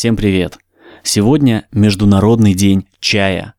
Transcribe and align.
Всем 0.00 0.16
привет! 0.16 0.56
Сегодня 1.02 1.66
Международный 1.72 2.54
день 2.54 2.88
чая. 3.00 3.52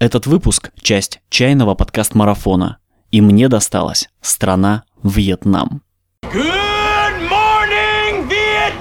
Этот 0.00 0.26
выпуск– 0.26 0.72
часть 0.82 1.20
чайного 1.28 1.76
подкаст-марафона. 1.76 2.78
И 3.12 3.20
мне 3.20 3.48
досталась 3.48 4.08
страна 4.20 4.82
Вьетнам. 5.04 5.82
Good 6.22 7.30
morning, 7.30 8.28
Vietnam! 8.28 8.74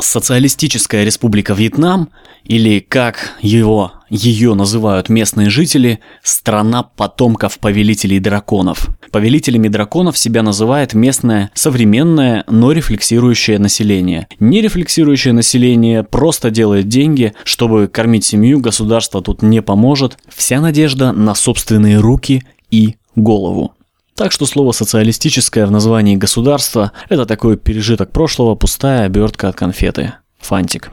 Социалистическая 0.00 1.04
республика 1.04 1.54
Вьетнам, 1.54 2.10
или 2.44 2.80
как 2.80 3.32
его, 3.40 3.92
ее 4.10 4.54
называют 4.54 5.08
местные 5.08 5.50
жители, 5.50 6.00
страна 6.22 6.82
потомков 6.82 7.58
повелителей 7.58 8.20
драконов. 8.20 8.88
Повелителями 9.10 9.68
драконов 9.68 10.18
себя 10.18 10.42
называет 10.42 10.94
местное 10.94 11.50
современное, 11.54 12.44
но 12.48 12.72
рефлексирующее 12.72 13.58
население. 13.58 14.28
Нерефлексирующее 14.40 15.32
население 15.32 16.02
просто 16.02 16.50
делает 16.50 16.88
деньги, 16.88 17.32
чтобы 17.44 17.88
кормить 17.88 18.24
семью, 18.24 18.60
государство 18.60 19.22
тут 19.22 19.42
не 19.42 19.62
поможет. 19.62 20.18
Вся 20.28 20.60
надежда 20.60 21.12
на 21.12 21.34
собственные 21.34 21.98
руки 21.98 22.42
и 22.70 22.96
голову. 23.16 23.72
Так 24.16 24.30
что 24.30 24.46
слово 24.46 24.72
«социалистическое» 24.72 25.66
в 25.66 25.72
названии 25.72 26.14
государства– 26.14 26.92
это 27.08 27.26
такой 27.26 27.56
пережиток 27.56 28.12
прошлого, 28.12 28.54
пустая 28.54 29.06
обертка 29.06 29.48
от 29.48 29.56
конфеты. 29.56 30.14
Фантик. 30.40 30.92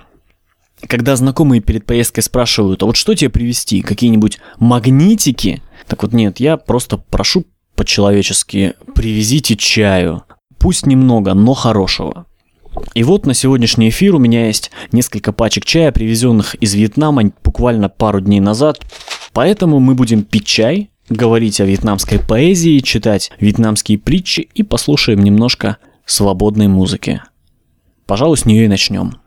Когда 0.87 1.15
знакомые 1.15 1.61
перед 1.61 1.85
поездкой 1.85 2.23
спрашивают, 2.23 2.81
а 2.83 2.85
вот 2.85 2.95
что 2.95 3.13
тебе 3.13 3.29
привезти, 3.29 3.81
какие-нибудь 3.81 4.39
магнитики? 4.59 5.61
Так 5.87 6.03
вот 6.03 6.13
нет, 6.13 6.39
я 6.39 6.57
просто 6.57 6.97
прошу 6.97 7.45
по-человечески, 7.75 8.73
привезите 8.93 9.55
чаю. 9.55 10.23
Пусть 10.57 10.85
немного, 10.85 11.33
но 11.33 11.53
хорошего. 11.53 12.25
И 12.93 13.03
вот 13.03 13.25
на 13.25 13.33
сегодняшний 13.33 13.89
эфир 13.89 14.15
у 14.15 14.19
меня 14.19 14.47
есть 14.47 14.71
несколько 14.91 15.33
пачек 15.33 15.65
чая, 15.65 15.91
привезенных 15.91 16.55
из 16.55 16.73
Вьетнама 16.73 17.31
буквально 17.43 17.89
пару 17.89 18.21
дней 18.21 18.39
назад. 18.39 18.79
Поэтому 19.33 19.79
мы 19.79 19.95
будем 19.95 20.23
пить 20.23 20.45
чай, 20.45 20.89
говорить 21.09 21.59
о 21.59 21.65
вьетнамской 21.65 22.19
поэзии, 22.19 22.79
читать 22.79 23.31
вьетнамские 23.39 23.97
притчи 23.97 24.49
и 24.53 24.63
послушаем 24.63 25.19
немножко 25.19 25.77
свободной 26.05 26.67
музыки. 26.67 27.21
Пожалуй, 28.05 28.37
с 28.37 28.45
нее 28.45 28.65
и 28.65 28.69
начнем. 28.69 29.20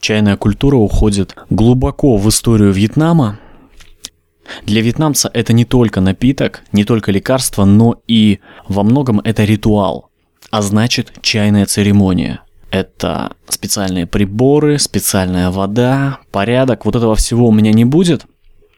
Чайная 0.00 0.36
культура 0.36 0.76
уходит 0.76 1.36
глубоко 1.50 2.16
в 2.16 2.28
историю 2.28 2.72
Вьетнама. 2.72 3.38
Для 4.64 4.80
вьетнамца 4.80 5.30
это 5.34 5.52
не 5.52 5.64
только 5.64 6.00
напиток, 6.00 6.62
не 6.72 6.84
только 6.84 7.12
лекарство, 7.12 7.64
но 7.64 8.00
и 8.06 8.40
во 8.66 8.82
многом 8.82 9.20
это 9.20 9.44
ритуал, 9.44 10.08
а 10.50 10.62
значит 10.62 11.12
чайная 11.20 11.66
церемония. 11.66 12.40
Это 12.70 13.32
специальные 13.48 14.06
приборы, 14.06 14.78
специальная 14.78 15.50
вода, 15.50 16.20
порядок, 16.30 16.86
вот 16.86 16.96
этого 16.96 17.14
всего 17.14 17.48
у 17.48 17.52
меня 17.52 17.72
не 17.72 17.84
будет. 17.84 18.24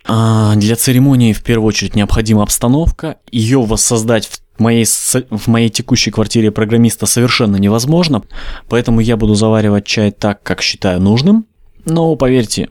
А 0.06 0.54
для 0.56 0.76
церемонии 0.76 1.32
в 1.32 1.42
первую 1.42 1.68
очередь 1.68 1.94
необходима 1.94 2.42
обстановка, 2.42 3.18
ее 3.30 3.60
воссоздать 3.60 4.26
в 4.26 4.40
моей, 4.60 4.84
в 4.84 5.46
моей 5.48 5.68
текущей 5.68 6.10
квартире 6.10 6.50
программиста 6.50 7.06
совершенно 7.06 7.56
невозможно, 7.56 8.22
поэтому 8.68 9.00
я 9.00 9.16
буду 9.16 9.34
заваривать 9.34 9.86
чай 9.86 10.10
так, 10.10 10.42
как 10.42 10.62
считаю 10.62 11.00
нужным, 11.00 11.46
но 11.84 12.14
поверьте, 12.14 12.68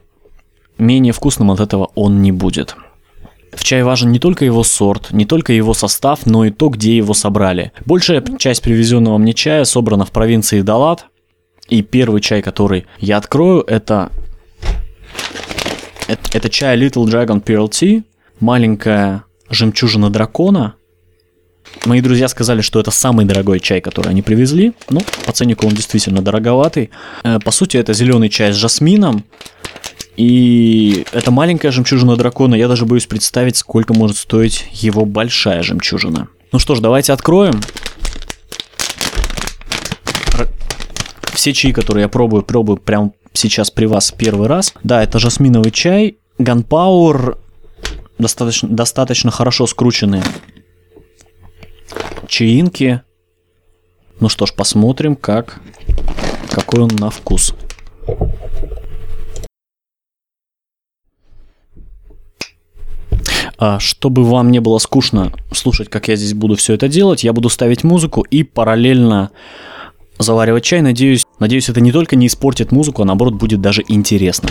менее 0.78 1.12
вкусным 1.12 1.50
от 1.50 1.60
этого 1.60 1.90
он 1.94 2.22
не 2.22 2.32
будет. 2.32 2.76
В 3.52 3.64
чае 3.64 3.84
важен 3.84 4.12
не 4.12 4.20
только 4.20 4.44
его 4.44 4.62
сорт, 4.62 5.10
не 5.10 5.26
только 5.26 5.52
его 5.52 5.74
состав, 5.74 6.24
но 6.24 6.44
и 6.44 6.50
то, 6.50 6.68
где 6.68 6.96
его 6.96 7.14
собрали. 7.14 7.72
Большая 7.84 8.24
часть 8.38 8.62
привезенного 8.62 9.18
мне 9.18 9.34
чая 9.34 9.64
собрана 9.64 10.04
в 10.04 10.12
провинции 10.12 10.60
Далат. 10.60 11.06
И 11.68 11.82
первый 11.82 12.20
чай, 12.20 12.42
который 12.42 12.86
я 12.98 13.16
открою, 13.16 13.62
это, 13.62 14.10
это, 16.06 16.20
это 16.32 16.48
чай 16.48 16.76
Little 16.78 17.04
Dragon 17.06 17.42
Pearl 17.42 17.68
Tea, 17.68 18.04
маленькая 18.38 19.24
жемчужина 19.50 20.10
дракона– 20.10 20.74
Мои 21.86 22.00
друзья 22.00 22.28
сказали, 22.28 22.60
что 22.60 22.78
это 22.78 22.90
самый 22.90 23.24
дорогой 23.24 23.60
чай, 23.60 23.80
который 23.80 24.08
они 24.08 24.22
привезли. 24.22 24.72
Ну, 24.90 25.00
по 25.24 25.32
ценнику 25.32 25.66
он 25.66 25.72
действительно 25.74 26.20
дороговатый. 26.20 26.90
Э, 27.24 27.38
по 27.38 27.50
сути, 27.50 27.78
это 27.78 27.94
зеленый 27.94 28.28
чай 28.28 28.52
с 28.52 28.56
жасмином. 28.56 29.24
И 30.16 31.06
это 31.12 31.30
маленькая 31.30 31.70
жемчужина 31.70 32.16
дракона, 32.16 32.54
я 32.54 32.68
даже 32.68 32.84
боюсь 32.84 33.06
представить, 33.06 33.56
сколько 33.56 33.94
может 33.94 34.18
стоить 34.18 34.66
его 34.72 35.06
большая 35.06 35.62
жемчужина. 35.62 36.28
Ну 36.52 36.58
что 36.58 36.74
ж, 36.74 36.80
давайте 36.80 37.14
откроем. 37.14 37.60
Все 41.32 41.54
чаи, 41.54 41.72
которые 41.72 42.02
я 42.02 42.08
пробую, 42.08 42.42
пробую 42.42 42.76
прямо 42.76 43.12
сейчас 43.32 43.70
при 43.70 43.86
вас 43.86 44.12
первый 44.12 44.46
раз. 44.46 44.74
Да, 44.82 45.02
это 45.02 45.18
жасминовый 45.18 45.70
чай, 45.70 46.18
ганпауэр, 46.38 47.38
достаточно, 48.18 48.68
достаточно 48.68 49.30
хорошо 49.30 49.66
скрученные 49.66 50.22
чаинки. 52.26 53.02
Ну 54.20 54.28
что 54.28 54.46
ж, 54.46 54.54
посмотрим, 54.54 55.16
как, 55.16 55.60
какой 56.50 56.80
он 56.80 56.90
на 56.98 57.10
вкус. 57.10 57.54
А 63.58 63.78
чтобы 63.78 64.24
вам 64.24 64.50
не 64.50 64.58
было 64.60 64.78
скучно 64.78 65.32
слушать, 65.52 65.90
как 65.90 66.08
я 66.08 66.16
здесь 66.16 66.32
буду 66.32 66.56
все 66.56 66.74
это 66.74 66.88
делать, 66.88 67.24
я 67.24 67.34
буду 67.34 67.50
ставить 67.50 67.84
музыку 67.84 68.22
и 68.22 68.42
параллельно 68.42 69.30
заваривать 70.18 70.64
чай. 70.64 70.80
Надеюсь, 70.80 71.26
надеюсь, 71.38 71.68
это 71.68 71.80
не 71.82 71.92
только 71.92 72.16
не 72.16 72.26
испортит 72.26 72.72
музыку, 72.72 73.02
а 73.02 73.04
наоборот 73.04 73.34
будет 73.34 73.60
даже 73.60 73.84
интересно. 73.86 74.48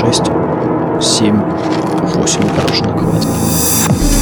6, 0.00 0.30
7, 1.00 1.36
8 2.14 2.40
дорожных 2.56 2.98
хватит. 2.98 4.19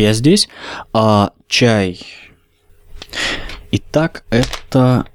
Я 0.00 0.12
здесь. 0.12 0.48
А 0.92 1.32
чай... 1.48 2.00
Итак, 3.72 4.24
это 4.30 5.06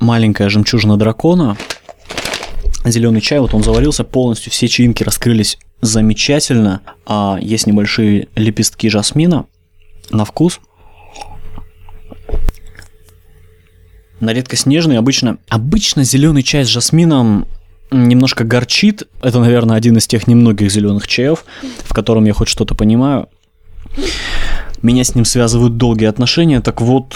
маленькая 0.00 0.48
жемчужина 0.48 0.96
дракона. 0.96 1.56
Зеленый 2.84 3.20
чай, 3.20 3.38
вот 3.38 3.54
он 3.54 3.62
заварился 3.62 4.02
полностью, 4.02 4.50
все 4.50 4.66
чаинки 4.66 5.04
раскрылись 5.04 5.58
замечательно. 5.80 6.80
А 7.06 7.38
есть 7.40 7.66
небольшие 7.66 8.28
лепестки 8.34 8.88
жасмина 8.88 9.46
на 10.10 10.24
вкус. 10.24 10.60
На 14.18 14.32
редкость 14.32 14.66
нежный, 14.66 14.98
обычно, 14.98 15.38
обычно 15.48 16.04
зеленый 16.04 16.42
чай 16.42 16.64
с 16.64 16.68
жасмином 16.68 17.46
немножко 17.90 18.44
горчит. 18.44 19.04
Это, 19.20 19.40
наверное, 19.40 19.76
один 19.76 19.96
из 19.96 20.06
тех 20.06 20.26
немногих 20.26 20.70
зеленых 20.70 21.06
чаев, 21.06 21.44
в 21.84 21.92
котором 21.92 22.24
я 22.24 22.32
хоть 22.32 22.48
что-то 22.48 22.74
понимаю. 22.74 23.28
Меня 24.82 25.04
с 25.04 25.14
ним 25.14 25.24
связывают 25.24 25.76
долгие 25.76 26.06
отношения, 26.06 26.60
так 26.60 26.80
вот, 26.80 27.14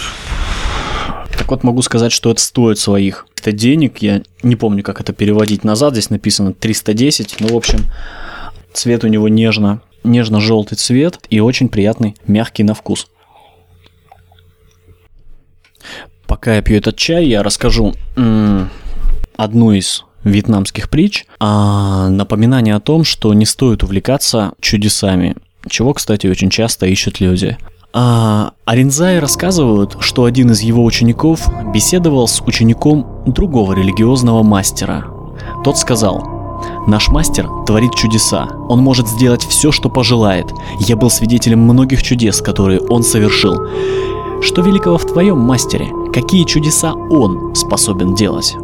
так 1.37 1.51
вот 1.51 1.65
могу 1.65 1.83
сказать, 1.83 2.13
что 2.13 2.31
это 2.31 2.41
стоит 2.41 2.79
своих 2.79 3.27
это 3.47 3.57
денег. 3.57 3.99
Я 3.99 4.23
не 4.43 4.57
помню, 4.57 4.83
как 4.83 5.01
это 5.01 5.13
переводить 5.13 5.63
назад. 5.63 5.93
Здесь 5.93 6.11
написано 6.11 6.53
310. 6.53 7.37
Ну, 7.39 7.49
в 7.49 7.57
общем, 7.57 7.79
цвет 8.73 9.05
у 9.05 9.07
него 9.07 9.29
нежно, 9.29 9.83
нежно-желтый 10.03 10.77
цвет 10.77 11.21
и 11.31 11.39
очень 11.39 11.69
приятный, 11.69 12.17
мягкий 12.27 12.65
на 12.65 12.75
вкус. 12.75 13.07
Пока 16.27 16.57
я 16.57 16.63
пью 16.63 16.77
этот 16.77 16.97
чай, 16.97 17.27
я 17.27 17.45
расскажу 17.45 17.95
м- 18.17 18.69
одну 19.37 19.71
из 19.71 20.05
вьетнамских 20.25 20.91
притч, 20.91 21.25
а 21.39 22.09
напоминание 22.09 22.75
о 22.75 22.81
том, 22.81 23.05
что 23.05 23.33
не 23.33 23.47
стоит 23.47 23.85
увлекаться 23.85 24.55
чудесами, 24.61 25.37
чего, 25.69 25.95
кстати, 25.95 26.27
очень 26.27 26.51
часто 26.51 26.87
ищут 26.87 27.21
люди. 27.21 27.57
А 27.93 28.53
Аринзай 28.65 29.19
рассказывают, 29.19 29.97
что 30.01 30.25
один 30.25 30.51
из 30.51 30.61
его 30.61 30.85
учеников 30.85 31.49
беседовал 31.73 32.29
с 32.29 32.41
учеником 32.43 33.23
другого 33.27 33.73
религиозного 33.73 34.43
мастера. 34.43 35.07
Тот 35.65 35.79
сказал, 35.79 36.37
Наш 36.87 37.09
мастер 37.09 37.49
творит 37.67 37.95
чудеса. 37.95 38.49
Он 38.69 38.81
может 38.81 39.09
сделать 39.09 39.45
все, 39.45 39.73
что 39.73 39.89
пожелает. 39.89 40.47
Я 40.81 40.97
был 40.97 41.11
свидетелем 41.11 41.61
многих 41.61 42.03
чудес, 42.03 42.41
которые 42.41 42.81
он 42.81 43.03
совершил. 43.03 43.57
Что 44.41 44.63
великого 44.63 44.99
в 44.99 45.07
твоем 45.07 45.39
мастере? 45.39 45.89
Какие 46.13 46.45
чудеса 46.45 46.95
он 46.95 47.55
способен 47.55 48.15
делать? 48.15 48.55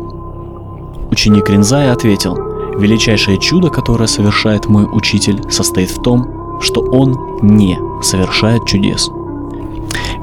Ученик 1.11 1.51
Ринзая 1.51 1.93
ответил, 1.93 2.37
величайшее 2.79 3.39
чудо, 3.39 3.69
которое 3.71 4.07
совершает 4.07 4.67
мой 4.67 4.87
учитель, 4.91 5.51
состоит 5.51 5.91
в 5.91 6.01
том, 6.03 6.42
что 6.63 6.81
он 6.81 7.39
не 7.43 7.79
совершает 8.03 8.67
чудес. 8.67 9.11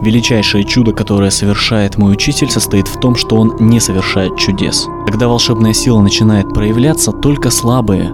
Величайшее 0.02 0.64
чудо, 0.64 0.94
которое 0.94 1.30
совершает 1.30 1.98
мой 1.98 2.14
учитель, 2.14 2.50
состоит 2.50 2.88
в 2.88 3.00
том, 3.00 3.16
что 3.16 3.36
он 3.36 3.56
не 3.60 3.80
совершает 3.80 4.38
чудес. 4.38 4.88
Когда 5.06 5.28
волшебная 5.28 5.74
сила 5.74 6.02
начинает 6.02 6.54
проявляться, 6.54 7.12
только 7.12 7.52
слабые 7.52 8.14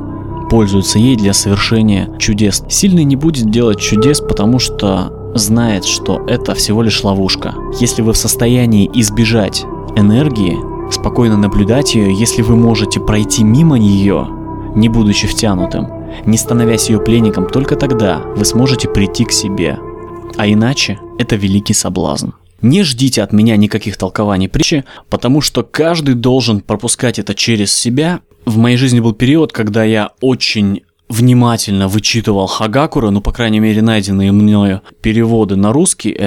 пользуются 0.49 0.99
ей 0.99 1.15
для 1.15 1.33
совершения 1.33 2.09
чудес. 2.17 2.63
Сильный 2.69 3.03
не 3.03 3.15
будет 3.15 3.49
делать 3.49 3.79
чудес, 3.79 4.19
потому 4.21 4.59
что 4.59 5.11
знает, 5.35 5.85
что 5.85 6.23
это 6.27 6.55
всего 6.55 6.81
лишь 6.81 7.03
ловушка. 7.03 7.53
Если 7.79 8.01
вы 8.01 8.13
в 8.13 8.17
состоянии 8.17 8.89
избежать 8.93 9.65
энергии, 9.95 10.57
спокойно 10.91 11.37
наблюдать 11.37 11.95
ее, 11.95 12.13
если 12.13 12.41
вы 12.41 12.55
можете 12.55 12.99
пройти 12.99 13.43
мимо 13.43 13.77
нее, 13.77 14.27
не 14.75 14.89
будучи 14.89 15.27
втянутым, 15.27 15.87
не 16.25 16.37
становясь 16.37 16.89
ее 16.89 16.99
пленником, 16.99 17.49
только 17.49 17.75
тогда 17.75 18.19
вы 18.35 18.45
сможете 18.45 18.87
прийти 18.89 19.25
к 19.25 19.31
себе. 19.31 19.79
А 20.37 20.47
иначе 20.47 20.99
это 21.17 21.35
великий 21.35 21.73
соблазн. 21.73 22.31
Не 22.61 22.83
ждите 22.83 23.21
от 23.21 23.31
меня 23.31 23.57
никаких 23.57 23.97
толкований 23.97 24.49
притчи, 24.49 24.85
потому 25.09 25.41
что 25.41 25.63
каждый 25.63 26.15
должен 26.15 26.61
пропускать 26.61 27.19
это 27.19 27.35
через 27.35 27.73
себя. 27.73 28.21
В 28.45 28.57
моей 28.57 28.77
жизни 28.77 28.99
был 28.99 29.13
период, 29.13 29.51
когда 29.51 29.83
я 29.83 30.11
очень 30.21 30.81
внимательно 31.07 31.87
вычитывал 31.87 32.47
Хагакура, 32.47 33.11
ну, 33.11 33.21
по 33.21 33.31
крайней 33.31 33.59
мере, 33.59 33.81
найденные 33.81 34.31
мною 34.31 34.81
переводы 35.01 35.55
на 35.55 35.71
русский, 35.71 36.17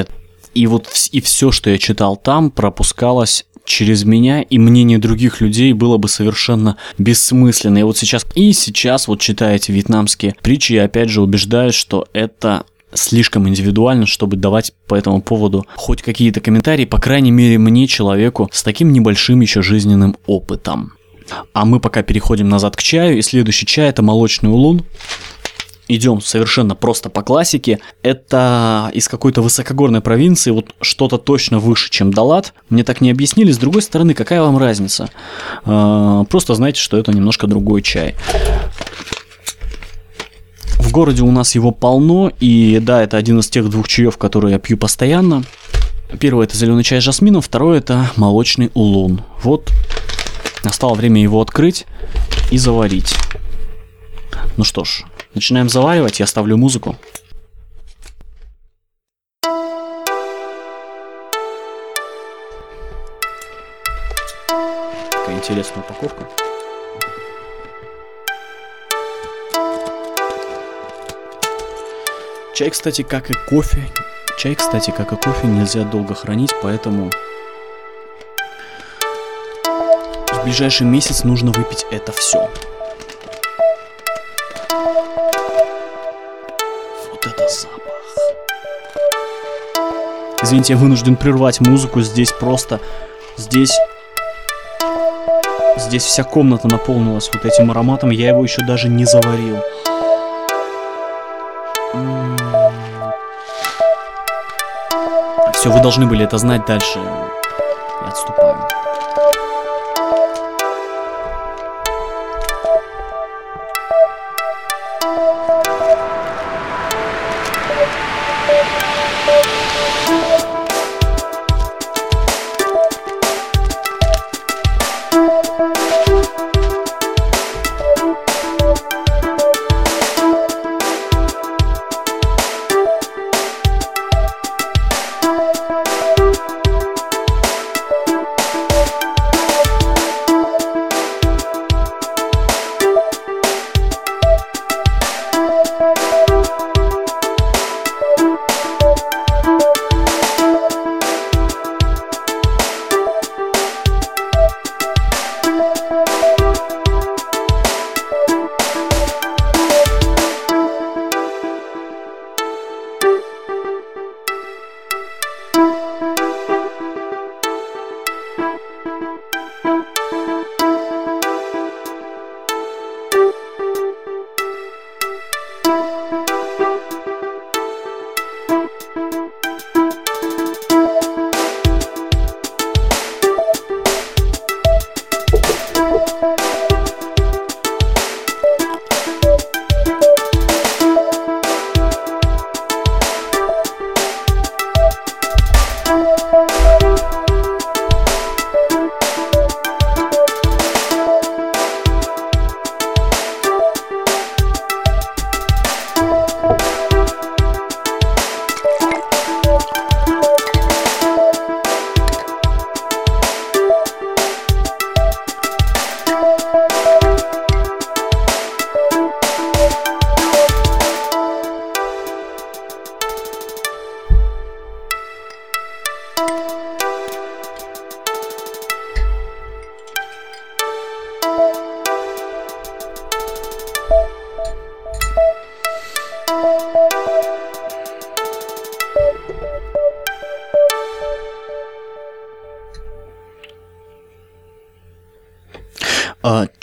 и 0.55 0.67
вот 0.67 0.89
и 1.13 1.21
все, 1.21 1.51
что 1.51 1.71
я 1.71 1.79
читал 1.79 2.17
там, 2.17 2.51
пропускалось 2.51 3.47
через 3.69 4.05
меня, 4.05 4.43
и 4.43 4.59
мнение 4.59 4.99
других 4.99 5.41
людей 5.41 5.73
было 5.73 5.99
бы 5.99 6.09
совершенно 6.09 6.77
бессмысленно. 6.97 7.79
И 7.79 7.83
вот 7.83 7.97
сейчас, 7.97 8.27
и 8.35 8.53
сейчас 8.53 9.07
вот 9.07 9.21
читаете 9.21 9.73
вьетнамские 9.73 10.35
притчи, 10.43 10.73
я 10.73 10.85
опять 10.85 11.11
же 11.11 11.23
убеждаюсь, 11.23 11.75
что 11.75 12.09
это 12.13 12.65
слишком 12.95 13.47
индивидуально, 13.49 14.07
чтобы 14.07 14.37
давать 14.37 14.73
по 14.87 14.95
этому 14.95 15.21
поводу 15.21 15.67
хоть 15.77 16.03
какие-то 16.03 16.41
комментарии, 16.41 16.87
по 16.87 16.99
крайней 16.99 17.31
мере 17.31 17.59
мне, 17.59 17.87
человеку, 17.87 18.49
с 18.53 18.63
таким 18.63 18.93
небольшим 18.93 19.41
еще 19.41 19.63
жизненным 19.63 20.17
опытом. 20.27 20.95
А 21.53 21.65
мы 21.67 21.81
пока 21.81 22.03
переходим 22.03 22.49
назад 22.49 22.77
к 22.77 22.83
чаю, 22.83 23.19
и 23.19 23.23
следующий 23.23 23.67
чай 23.67 23.91
это 23.91 24.03
молочный 24.03 24.51
улун. 24.51 24.85
Идем 25.89 26.21
совершенно 26.21 26.75
просто 26.75 27.09
по 27.09 27.23
классике. 27.23 27.81
Это 28.03 28.91
из 28.93 29.09
какой-то 29.09 29.41
высокогорной 29.41 30.03
провинции, 30.03 30.51
вот 30.51 30.75
что-то 30.83 31.17
точно 31.17 31.59
выше, 31.59 31.91
чем 31.91 32.13
Далат. 32.13 32.53
Мне 32.69 32.85
так 32.85 33.01
не 33.01 33.11
объяснили. 33.11 33.53
С 33.53 33.59
другой 33.59 33.81
стороны, 33.81 34.13
какая 34.13 34.43
вам 34.43 34.59
разница? 34.59 35.09
А, 35.65 36.25
просто 36.25 36.55
знайте, 36.55 36.81
что 36.81 36.99
это 36.99 37.13
немножко 37.13 37.47
другой 37.47 37.81
чай. 37.81 38.15
В 40.79 40.93
городе 40.93 41.23
у 41.23 41.31
нас 41.31 41.55
его 41.55 41.71
полно, 41.71 42.33
и 42.39 42.79
да, 42.81 43.03
это 43.03 43.17
один 43.17 43.39
из 43.41 43.49
тех 43.49 43.69
двух 43.69 43.89
чаев, 43.89 44.17
которые 44.17 44.53
я 44.53 44.59
пью 44.59 44.77
постоянно. 44.77 45.45
Первый 46.19 46.45
это 46.47 46.57
зеленый 46.57 46.85
чай 46.85 47.01
с 47.01 47.05
жасмином, 47.05 47.43
второй 47.43 47.79
это 47.79 48.11
молочный 48.17 48.71
улун. 48.73 49.23
Вот, 49.43 49.71
настало 50.65 50.95
время 50.95 51.21
его 51.23 51.41
открыть 51.43 51.87
и 52.51 52.57
заварить. 52.57 53.15
Ну 54.57 54.65
что 54.65 54.85
ж, 54.85 55.05
начинаем 55.35 55.69
заваривать, 55.69 56.21
я 56.21 56.27
ставлю 56.27 56.57
музыку. 56.57 56.97
Такая 65.11 65.37
интересная 65.37 65.83
упаковка. 65.83 66.27
Чай, 72.55 72.71
кстати, 72.71 73.03
как 73.03 73.31
и 73.31 73.35
кофе. 73.49 73.89
Чай, 74.37 74.57
кстати, 74.57 74.91
как 74.91 75.13
и 75.13 75.17
кофе, 75.17 75.47
нельзя 75.47 75.85
долго 75.85 76.15
хранить, 76.15 76.53
поэтому 76.61 77.11
в 80.33 80.45
ближайший 80.45 80.87
месяц 80.87 81.23
нужно 81.23 81.53
выпить 81.53 81.87
это 81.91 82.11
все. 82.11 82.51
Извините, 90.49 90.73
я 90.73 90.79
вынужден 90.79 91.17
прервать 91.17 91.61
музыку. 91.61 92.01
Здесь 92.01 92.33
просто... 92.33 92.81
Здесь... 93.37 93.79
Здесь 95.77 96.05
вся 96.05 96.25
комната 96.25 96.69
наполнилась 96.69 97.29
вот 97.31 97.45
этим 97.45 97.71
ароматом. 97.71 98.09
Я 98.09 98.29
его 98.29 98.43
еще 98.45 98.63
даже 98.63 98.89
не 98.89 99.05
заварил. 99.05 99.59
Все, 105.53 105.71
вы 105.71 105.83
должны 105.83 106.07
были 106.07 106.25
это 106.25 106.39
знать 106.39 106.65
дальше. 106.65 106.99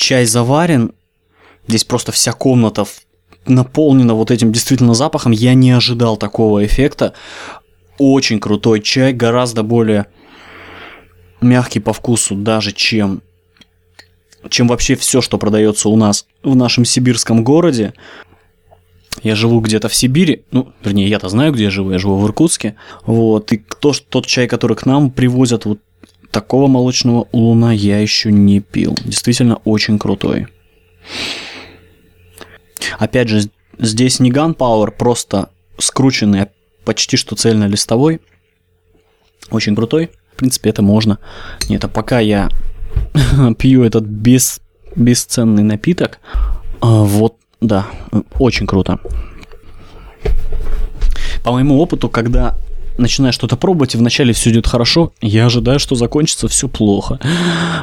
Чай 0.05 0.25
заварен, 0.25 0.91
здесь 1.67 1.83
просто 1.83 2.11
вся 2.11 2.31
комната 2.31 2.85
наполнена 3.47 4.13
вот 4.13 4.29
этим 4.29 4.51
действительно 4.51 4.93
запахом. 4.93 5.31
Я 5.31 5.55
не 5.55 5.71
ожидал 5.71 6.15
такого 6.15 6.63
эффекта. 6.63 7.13
Очень 7.97 8.39
крутой 8.39 8.81
чай, 8.81 9.13
гораздо 9.13 9.63
более 9.63 10.05
мягкий 11.41 11.79
по 11.79 11.91
вкусу 11.91 12.35
даже, 12.35 12.71
чем 12.71 13.23
чем 14.47 14.67
вообще 14.67 14.95
все, 14.95 15.21
что 15.21 15.39
продается 15.39 15.89
у 15.89 15.95
нас 15.95 16.27
в 16.43 16.55
нашем 16.55 16.85
сибирском 16.85 17.43
городе. 17.43 17.95
Я 19.23 19.33
живу 19.35 19.59
где-то 19.59 19.89
в 19.89 19.95
Сибири, 19.95 20.43
ну, 20.51 20.71
вернее, 20.83 21.09
я-то 21.09 21.29
знаю, 21.29 21.51
где 21.51 21.63
я 21.63 21.69
живу, 21.71 21.89
я 21.89 21.97
живу 21.97 22.17
в 22.17 22.27
Иркутске, 22.27 22.75
вот, 23.07 23.51
и 23.53 23.63
то, 23.79 23.91
тот 24.09 24.27
чай, 24.27 24.47
который 24.47 24.77
к 24.77 24.85
нам 24.85 25.09
привозят, 25.09 25.65
вот 25.65 25.79
такого 26.35 26.67
молочного 26.67 27.29
улуна 27.31 27.71
я 27.71 28.01
еще 28.01 28.29
не 28.29 28.59
пил. 28.59 28.97
Действительно 29.05 29.55
очень 29.63 29.97
крутой. 29.97 30.47
Опять 32.99 33.29
же, 33.29 33.43
здесь 33.79 34.19
не 34.19 34.31
Gunpowder, 34.31 34.91
просто 34.91 35.47
скрученный, 35.77 36.41
а 36.41 36.49
почти 36.83 37.15
что 37.15 37.37
цельнолистовой. 37.37 38.19
Очень 39.49 39.77
крутой. 39.77 40.11
В 40.33 40.35
принципе, 40.35 40.71
это 40.71 40.81
можно. 40.81 41.19
Нет, 41.69 41.85
а 41.85 41.87
пока 41.87 42.19
я 42.19 42.49
пью 43.57 43.85
этот 43.85 44.03
без, 44.03 44.59
бесценный 44.93 45.63
напиток, 45.63 46.19
а, 46.81 47.03
вот, 47.03 47.37
да, 47.61 47.87
очень 48.39 48.67
круто. 48.67 48.99
По 51.45 51.53
моему 51.53 51.79
опыту, 51.79 52.09
когда 52.09 52.57
начинаешь 52.97 53.35
что-то 53.35 53.57
пробовать, 53.57 53.95
и 53.95 53.97
вначале 53.97 54.33
все 54.33 54.51
идет 54.51 54.67
хорошо, 54.67 55.13
я 55.21 55.45
ожидаю, 55.45 55.79
что 55.79 55.95
закончится 55.95 56.47
все 56.47 56.67
плохо. 56.67 57.19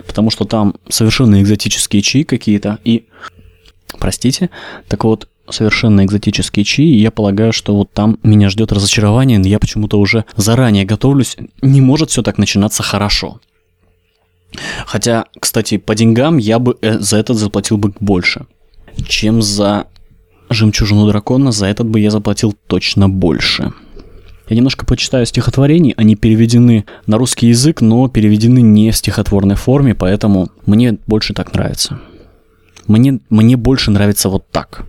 Потому 0.07 0.31
что 0.31 0.45
там 0.45 0.75
совершенно 0.89 1.41
экзотические 1.41 2.03
чаи 2.03 2.23
какие-то. 2.23 2.79
И, 2.85 3.07
простите, 3.99 4.51
так 4.89 5.05
вот, 5.05 5.29
совершенно 5.49 6.05
экзотические 6.05 6.65
чаи, 6.65 6.87
и 6.87 7.01
я 7.01 7.11
полагаю, 7.11 7.53
что 7.53 7.77
вот 7.77 7.93
там 7.93 8.19
меня 8.23 8.49
ждет 8.49 8.73
разочарование, 8.73 9.39
но 9.39 9.47
я 9.47 9.59
почему-то 9.59 9.99
уже 9.99 10.25
заранее 10.37 10.85
готовлюсь. 10.85 11.37
Не 11.61 11.81
может 11.81 12.11
все 12.11 12.23
так 12.23 12.39
начинаться 12.39 12.83
хорошо. 12.83 13.41
Хотя, 14.87 15.27
кстати, 15.39 15.79
по 15.79 15.95
деньгам 15.95 16.39
я 16.39 16.59
бы 16.59 16.77
э, 16.83 16.99
за 16.99 17.17
этот 17.17 17.39
заплатил 17.39 17.79
бы 17.79 17.95
больше, 18.01 18.47
чем 19.09 19.41
за 19.41 19.87
жемчужину 20.51 21.07
дракона. 21.07 21.53
За 21.53 21.67
этот 21.67 21.87
бы 21.87 22.01
я 22.01 22.11
заплатил 22.11 22.55
точно 22.67 23.09
больше. 23.09 23.73
Я 24.53 24.57
немножко 24.57 24.85
почитаю 24.85 25.25
стихотворений, 25.25 25.95
они 25.97 26.15
переведены 26.15 26.85
на 27.07 27.17
русский 27.17 27.47
язык, 27.47 27.81
но 27.81 28.07
переведены 28.09 28.61
не 28.61 28.91
в 28.91 28.97
стихотворной 28.99 29.55
форме, 29.55 29.95
поэтому 29.95 30.49
мне 30.67 30.99
больше 31.07 31.33
так 31.33 31.55
нравится. 31.55 32.01
Мне, 32.87 33.21
мне 33.31 33.57
больше 33.57 33.91
нравится 33.91 34.29
вот 34.29 34.45
так. 34.51 34.85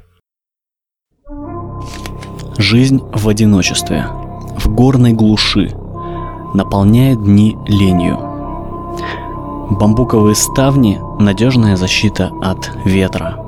Жизнь 2.57 2.99
в 3.13 3.29
одиночестве, 3.29 4.05
в 4.57 4.67
горной 4.67 5.13
глуши, 5.13 5.71
наполняет 6.53 7.23
дни 7.23 7.55
ленью. 7.65 8.17
Бамбуковые 9.79 10.35
ставни– 10.35 10.99
надежная 11.19 11.77
защита 11.77 12.31
от 12.41 12.69
ветра. 12.83 13.39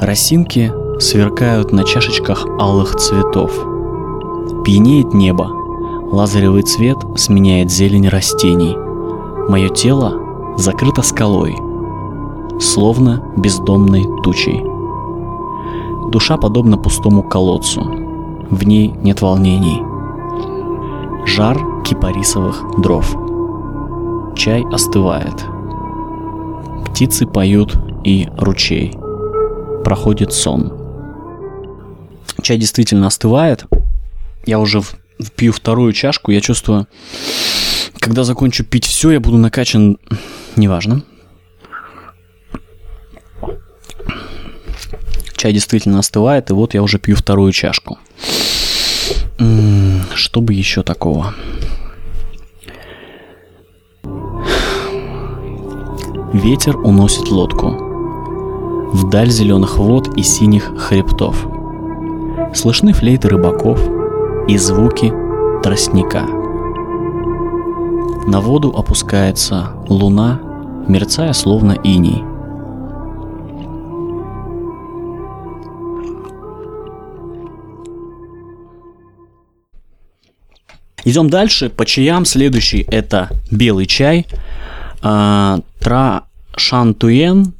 Росинки 0.00 0.70
сверкают 1.00 1.72
на 1.72 1.82
чашечках 1.82 2.46
алых 2.60 2.94
цветов. 2.94 3.50
Пьянеет 4.64 5.12
небо, 5.12 5.63
лазаревый 6.12 6.62
цвет 6.62 6.98
сменяет 7.16 7.70
зелень 7.70 8.08
растений. 8.08 8.76
Мое 9.48 9.68
тело 9.68 10.56
закрыто 10.56 11.02
скалой, 11.02 11.56
словно 12.60 13.22
бездомной 13.36 14.04
тучей. 14.22 14.62
Душа 16.10 16.36
подобна 16.36 16.78
пустому 16.78 17.22
колодцу, 17.22 17.82
в 18.50 18.64
ней 18.64 18.88
нет 19.02 19.20
волнений. 19.22 19.82
Жар 21.26 21.58
кипарисовых 21.82 22.64
дров. 22.78 23.16
Чай 24.36 24.64
остывает. 24.70 25.44
Птицы 26.86 27.26
поют 27.26 27.76
и 28.04 28.28
ручей. 28.38 28.96
Проходит 29.84 30.32
сон. 30.32 30.72
Чай 32.42 32.58
действительно 32.58 33.06
остывает. 33.08 33.64
Я 34.46 34.58
уже 34.60 34.80
в- 34.80 34.94
пью 35.36 35.52
вторую 35.52 35.92
чашку, 35.92 36.32
я 36.32 36.40
чувствую, 36.40 36.86
когда 37.98 38.24
закончу 38.24 38.64
пить 38.64 38.86
все, 38.86 39.12
я 39.12 39.20
буду 39.20 39.38
накачан, 39.38 39.98
неважно. 40.56 41.02
Чай 45.36 45.52
действительно 45.52 45.98
остывает, 45.98 46.50
и 46.50 46.54
вот 46.54 46.74
я 46.74 46.82
уже 46.82 46.98
пью 46.98 47.16
вторую 47.16 47.52
чашку. 47.52 47.98
Что 50.14 50.40
бы 50.40 50.52
еще 50.54 50.82
такого? 50.82 51.34
Ветер 56.32 56.76
уносит 56.76 57.28
лодку. 57.28 57.70
Вдаль 58.92 59.30
зеленых 59.30 59.78
вод 59.78 60.16
и 60.16 60.22
синих 60.22 60.76
хребтов. 60.78 61.46
Слышны 62.54 62.92
флейты 62.92 63.28
рыбаков 63.28 63.80
и 64.48 64.58
звуки 64.58 65.12
тростника. 65.62 66.22
На 68.26 68.40
воду 68.40 68.74
опускается 68.76 69.72
луна, 69.88 70.40
мерцая 70.88 71.32
словно 71.32 71.72
иней. 71.72 72.24
Идем 81.04 81.28
дальше. 81.28 81.68
По 81.68 81.84
чаям 81.84 82.24
следующий 82.24 82.86
это 82.90 83.28
белый 83.50 83.86
чай. 83.86 84.26
А, 85.02 85.60
Тра 85.78 86.24
Шантуен. 86.56 87.52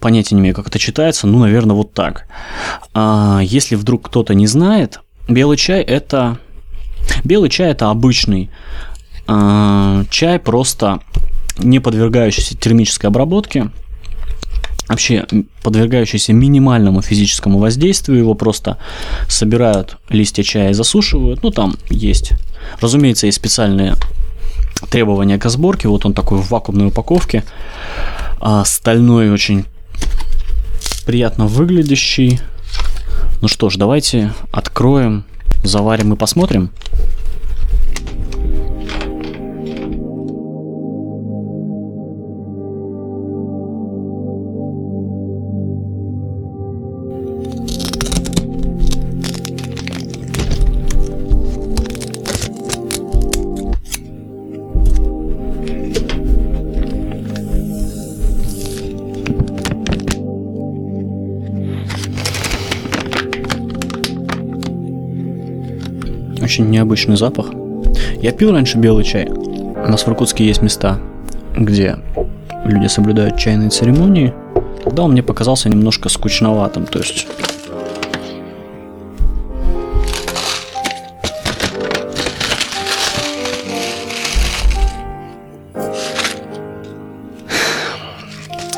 Понятия 0.00 0.34
не 0.34 0.40
имею, 0.40 0.54
как 0.54 0.68
это 0.68 0.78
читается. 0.78 1.26
Ну, 1.26 1.38
наверное, 1.38 1.76
вот 1.76 1.92
так. 1.92 2.26
А, 2.94 3.40
Если 3.42 3.74
вдруг 3.74 4.06
кто-то 4.08 4.34
не 4.34 4.46
знает, 4.46 5.00
белый 5.28 5.56
чай 5.56 5.82
это... 5.82 6.38
Белый 7.22 7.50
чай 7.50 7.70
это 7.70 7.90
обычный 7.90 8.50
а, 9.26 10.04
чай, 10.10 10.38
просто 10.38 11.00
не 11.58 11.78
подвергающийся 11.78 12.56
термической 12.56 13.08
обработке. 13.08 13.70
Вообще 14.88 15.26
подвергающийся 15.62 16.32
минимальному 16.32 17.00
физическому 17.02 17.58
воздействию. 17.58 18.18
Его 18.18 18.34
просто 18.34 18.78
собирают 19.28 19.96
листья 20.08 20.42
чая 20.42 20.70
и 20.70 20.74
засушивают. 20.74 21.42
Ну, 21.42 21.50
там 21.50 21.76
есть 21.88 22.32
Разумеется, 22.80 23.26
есть 23.26 23.38
специальные 23.38 23.94
требования 24.90 25.38
к 25.38 25.48
сборке. 25.48 25.88
Вот 25.88 26.04
он 26.04 26.12
такой 26.12 26.38
в 26.38 26.50
вакуумной 26.50 26.88
упаковке. 26.88 27.44
А, 28.40 28.64
стальной, 28.64 29.30
очень 29.30 29.64
приятно 31.06 31.46
выглядящий. 31.46 32.40
Ну 33.44 33.48
что 33.48 33.68
ж, 33.68 33.76
давайте 33.76 34.32
откроем, 34.52 35.24
заварим 35.64 36.14
и 36.14 36.16
посмотрим. 36.16 36.70
Необычный 66.74 67.16
запах. 67.16 67.46
Я 68.20 68.32
пил 68.32 68.52
раньше 68.52 68.78
белый 68.78 69.04
чай. 69.04 69.28
У 69.28 69.88
нас 69.88 70.04
в 70.04 70.08
Иркутске 70.08 70.44
есть 70.44 70.60
места, 70.60 70.98
где 71.56 71.98
люди 72.64 72.88
соблюдают 72.88 73.38
чайные 73.38 73.70
церемонии. 73.70 74.34
Тогда 74.82 75.04
он 75.04 75.12
мне 75.12 75.22
показался 75.22 75.68
немножко 75.68 76.08
скучноватым. 76.08 76.86
То 76.86 76.98
есть 76.98 77.26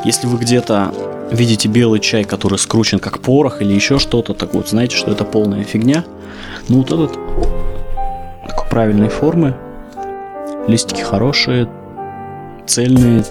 Если 0.04 0.28
вы 0.28 0.38
где-то 0.38 0.94
видите 1.32 1.66
белый 1.66 1.98
чай, 1.98 2.22
который 2.22 2.58
скручен 2.58 3.00
как 3.00 3.18
порох 3.18 3.60
или 3.60 3.72
еще 3.72 3.98
что-то, 3.98 4.34
так 4.34 4.54
вот 4.54 4.68
знаете, 4.68 4.96
что 4.96 5.10
это 5.10 5.24
полная 5.24 5.64
фигня. 5.64 6.04
Ну 6.68 6.78
вот 6.78 6.92
этот 6.92 7.55
правильной 8.76 9.08
формы. 9.08 9.56
Листики 10.68 11.00
хорошие, 11.00 11.66
цельные, 12.66 13.24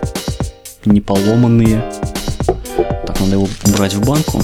не 0.85 1.01
поломанные. 1.01 1.83
Так, 3.05 3.19
надо 3.19 3.33
его 3.33 3.47
убрать 3.67 3.93
в 3.93 4.03
банку. 4.03 4.41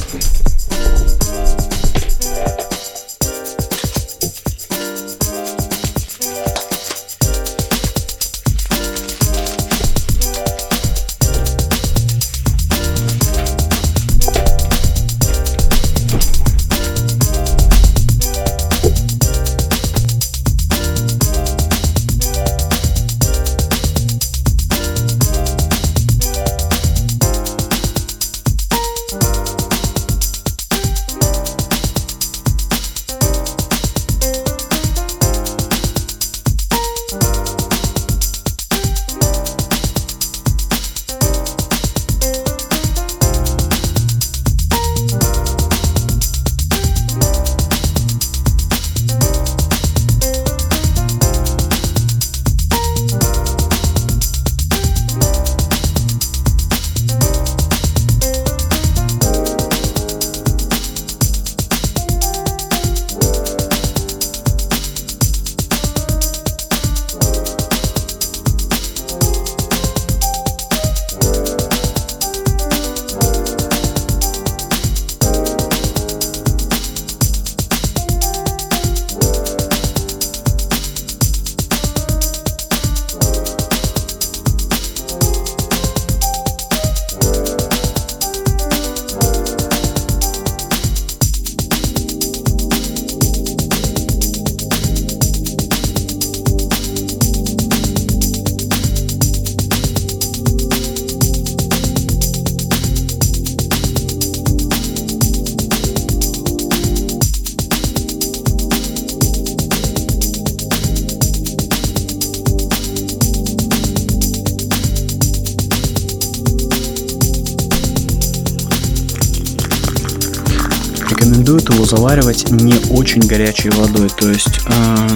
Заваривать 121.92 122.50
не 122.52 122.74
очень 122.92 123.20
горячей 123.20 123.70
водой, 123.72 124.10
то 124.10 124.30
есть 124.30 124.62
э, 124.66 125.10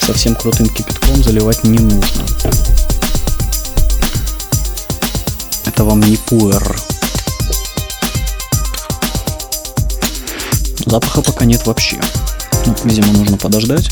совсем 0.00 0.34
крутым 0.34 0.68
кипятком 0.68 1.22
заливать 1.22 1.62
не 1.62 1.78
нужно. 1.78 2.24
Это 5.64 5.84
вам 5.84 6.00
не 6.00 6.16
пуэр. 6.16 6.76
Запаха 10.86 11.22
пока 11.22 11.44
нет 11.44 11.64
вообще. 11.66 12.00
Ну, 12.66 12.74
видимо, 12.82 13.12
нужно 13.12 13.36
подождать. 13.36 13.90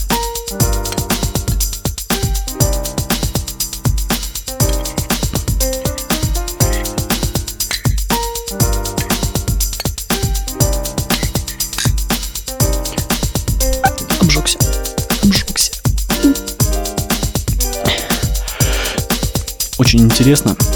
Интересно. 20.20 20.69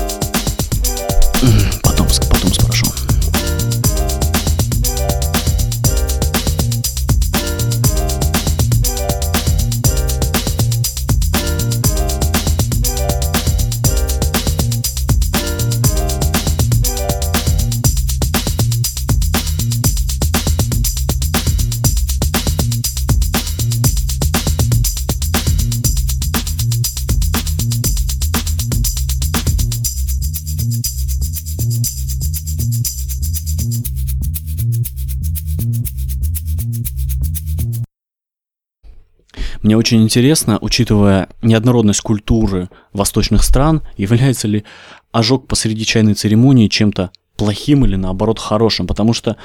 Очень 39.84 40.02
интересно, 40.02 40.56
учитывая 40.62 41.28
неоднородность 41.42 42.00
культуры 42.00 42.70
восточных 42.94 43.44
стран, 43.44 43.82
является 43.98 44.48
ли 44.48 44.64
ожог 45.12 45.46
посреди 45.46 45.84
чайной 45.84 46.14
церемонии 46.14 46.68
чем-то 46.68 47.10
плохим 47.36 47.84
или 47.84 47.94
наоборот 47.94 48.38
хорошим, 48.38 48.86
потому 48.86 49.12
что 49.12 49.36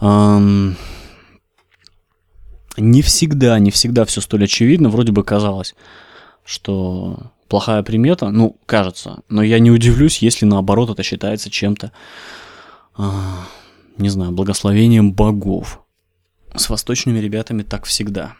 эм, 0.00 0.76
не 2.76 3.02
всегда, 3.02 3.56
не 3.60 3.70
всегда 3.70 4.04
все 4.04 4.20
столь 4.20 4.46
очевидно, 4.46 4.88
вроде 4.88 5.12
бы 5.12 5.22
казалось, 5.22 5.76
что 6.44 7.30
плохая 7.46 7.84
примета, 7.84 8.30
ну, 8.30 8.56
кажется, 8.66 9.22
но 9.28 9.44
я 9.44 9.60
не 9.60 9.70
удивлюсь, 9.70 10.18
если 10.18 10.44
наоборот 10.44 10.90
это 10.90 11.04
считается 11.04 11.50
чем-то, 11.50 11.92
а, 12.96 13.46
не 13.96 14.08
знаю, 14.08 14.32
благословением 14.32 15.12
богов. 15.12 15.84
С 16.52 16.68
восточными 16.68 17.20
ребятами 17.20 17.62
так 17.62 17.84
всегда. 17.84 18.34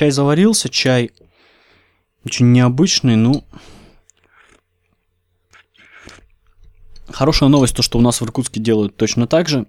Чай 0.00 0.12
заварился, 0.12 0.70
чай 0.70 1.10
очень 2.24 2.52
необычный, 2.52 3.16
ну... 3.16 3.44
Хорошая 7.10 7.50
новость 7.50 7.76
то, 7.76 7.82
что 7.82 7.98
у 7.98 8.00
нас 8.00 8.18
в 8.18 8.24
Иркутске 8.24 8.60
делают 8.60 8.96
точно 8.96 9.26
так 9.26 9.50
же. 9.50 9.66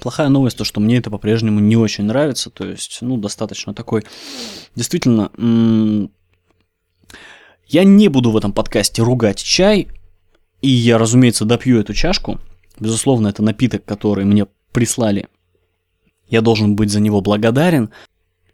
Плохая 0.00 0.30
новость 0.30 0.56
то, 0.56 0.64
что 0.64 0.80
мне 0.80 0.96
это 0.96 1.10
по-прежнему 1.10 1.60
не 1.60 1.76
очень 1.76 2.04
нравится. 2.04 2.48
То 2.48 2.64
есть, 2.64 2.96
ну, 3.02 3.18
достаточно 3.18 3.74
такой... 3.74 4.04
Действительно, 4.76 5.30
м, 5.36 6.10
я 7.66 7.84
не 7.84 8.08
буду 8.08 8.30
в 8.30 8.38
этом 8.38 8.54
подкасте 8.54 9.02
ругать 9.02 9.42
чай. 9.42 9.88
И 10.62 10.70
я, 10.70 10.96
разумеется, 10.96 11.44
допью 11.44 11.78
эту 11.80 11.92
чашку. 11.92 12.40
Безусловно, 12.80 13.28
это 13.28 13.42
напиток, 13.42 13.84
который 13.84 14.24
мне 14.24 14.46
прислали. 14.72 15.28
Я 16.28 16.40
должен 16.40 16.76
быть 16.76 16.88
за 16.88 17.00
него 17.00 17.20
благодарен. 17.20 17.90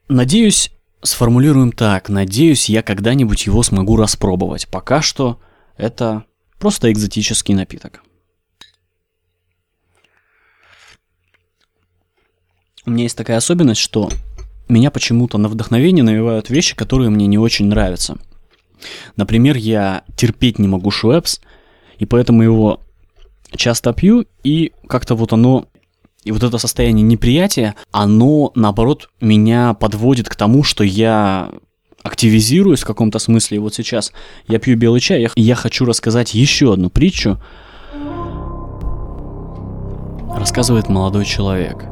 Надеюсь, 0.08 0.72
сформулируем 1.02 1.72
так. 1.72 2.08
Надеюсь, 2.08 2.68
я 2.68 2.82
когда-нибудь 2.82 3.46
его 3.46 3.62
смогу 3.62 3.96
распробовать. 3.96 4.68
Пока 4.68 5.02
что 5.02 5.40
это 5.76 6.24
просто 6.58 6.92
экзотический 6.92 7.54
напиток. 7.54 8.02
У 12.86 12.90
меня 12.90 13.04
есть 13.04 13.16
такая 13.16 13.36
особенность, 13.36 13.80
что 13.80 14.10
меня 14.68 14.90
почему-то 14.90 15.38
на 15.38 15.48
вдохновение 15.48 16.02
навевают 16.02 16.50
вещи, 16.50 16.74
которые 16.74 17.10
мне 17.10 17.26
не 17.26 17.38
очень 17.38 17.66
нравятся. 17.66 18.16
Например, 19.16 19.56
я 19.56 20.04
терпеть 20.16 20.58
не 20.58 20.68
могу 20.68 20.90
швепс, 20.90 21.40
и 21.98 22.06
поэтому 22.06 22.42
его 22.42 22.80
часто 23.54 23.92
пью, 23.92 24.26
и 24.42 24.72
как-то 24.88 25.14
вот 25.14 25.32
оно 25.32 25.68
и 26.24 26.32
вот 26.32 26.42
это 26.42 26.58
состояние 26.58 27.02
неприятия, 27.02 27.74
оно, 27.92 28.52
наоборот, 28.54 29.08
меня 29.20 29.74
подводит 29.74 30.28
к 30.28 30.36
тому, 30.36 30.62
что 30.62 30.84
я 30.84 31.50
активизируюсь 32.02 32.82
в 32.82 32.86
каком-то 32.86 33.18
смысле. 33.18 33.56
И 33.56 33.60
вот 33.60 33.74
сейчас 33.74 34.12
я 34.46 34.58
пью 34.58 34.76
белый 34.76 35.00
чай, 35.00 35.26
и 35.34 35.42
я 35.42 35.54
хочу 35.54 35.84
рассказать 35.84 36.34
еще 36.34 36.72
одну 36.72 36.90
притчу. 36.90 37.38
Рассказывает 40.36 40.88
молодой 40.88 41.24
человек. 41.24 41.84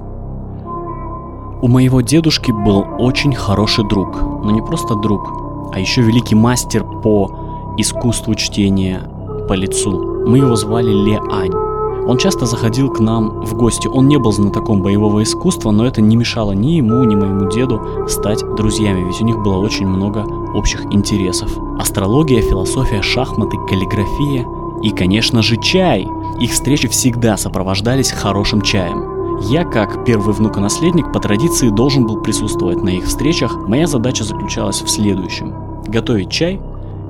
У 1.60 1.66
моего 1.66 2.02
дедушки 2.02 2.52
был 2.52 2.84
очень 2.98 3.34
хороший 3.34 3.86
друг, 3.88 4.14
но 4.22 4.50
не 4.50 4.62
просто 4.62 4.94
друг, 4.94 5.72
а 5.74 5.80
еще 5.80 6.02
великий 6.02 6.36
мастер 6.36 6.84
по 6.84 7.74
искусству 7.78 8.34
чтения 8.34 9.00
по 9.48 9.54
лицу. 9.54 10.26
Мы 10.26 10.38
его 10.38 10.54
звали 10.54 10.90
Ле 10.90 11.18
Ань. 11.30 11.67
Он 12.08 12.16
часто 12.16 12.46
заходил 12.46 12.88
к 12.90 13.00
нам 13.00 13.42
в 13.42 13.54
гости. 13.54 13.86
Он 13.86 14.08
не 14.08 14.16
был 14.16 14.32
знатоком 14.32 14.80
боевого 14.80 15.22
искусства, 15.22 15.72
но 15.72 15.86
это 15.86 16.00
не 16.00 16.16
мешало 16.16 16.52
ни 16.52 16.76
ему, 16.76 17.04
ни 17.04 17.14
моему 17.14 17.50
деду 17.50 17.82
стать 18.08 18.42
друзьями, 18.56 19.04
ведь 19.04 19.20
у 19.20 19.26
них 19.26 19.38
было 19.42 19.58
очень 19.58 19.86
много 19.86 20.24
общих 20.54 20.86
интересов. 20.90 21.50
Астрология, 21.78 22.40
философия, 22.40 23.02
шахматы, 23.02 23.58
каллиграфия 23.68 24.46
и, 24.82 24.88
конечно 24.88 25.42
же, 25.42 25.58
чай. 25.58 26.08
Их 26.40 26.52
встречи 26.52 26.88
всегда 26.88 27.36
сопровождались 27.36 28.10
хорошим 28.10 28.62
чаем. 28.62 29.40
Я, 29.42 29.64
как 29.64 30.06
первый 30.06 30.34
внука-наследник, 30.34 31.12
по 31.12 31.20
традиции 31.20 31.68
должен 31.68 32.06
был 32.06 32.22
присутствовать 32.22 32.82
на 32.82 32.88
их 32.88 33.04
встречах. 33.04 33.68
Моя 33.68 33.86
задача 33.86 34.24
заключалась 34.24 34.80
в 34.80 34.88
следующем. 34.88 35.54
Готовить 35.86 36.30
чай, 36.30 36.58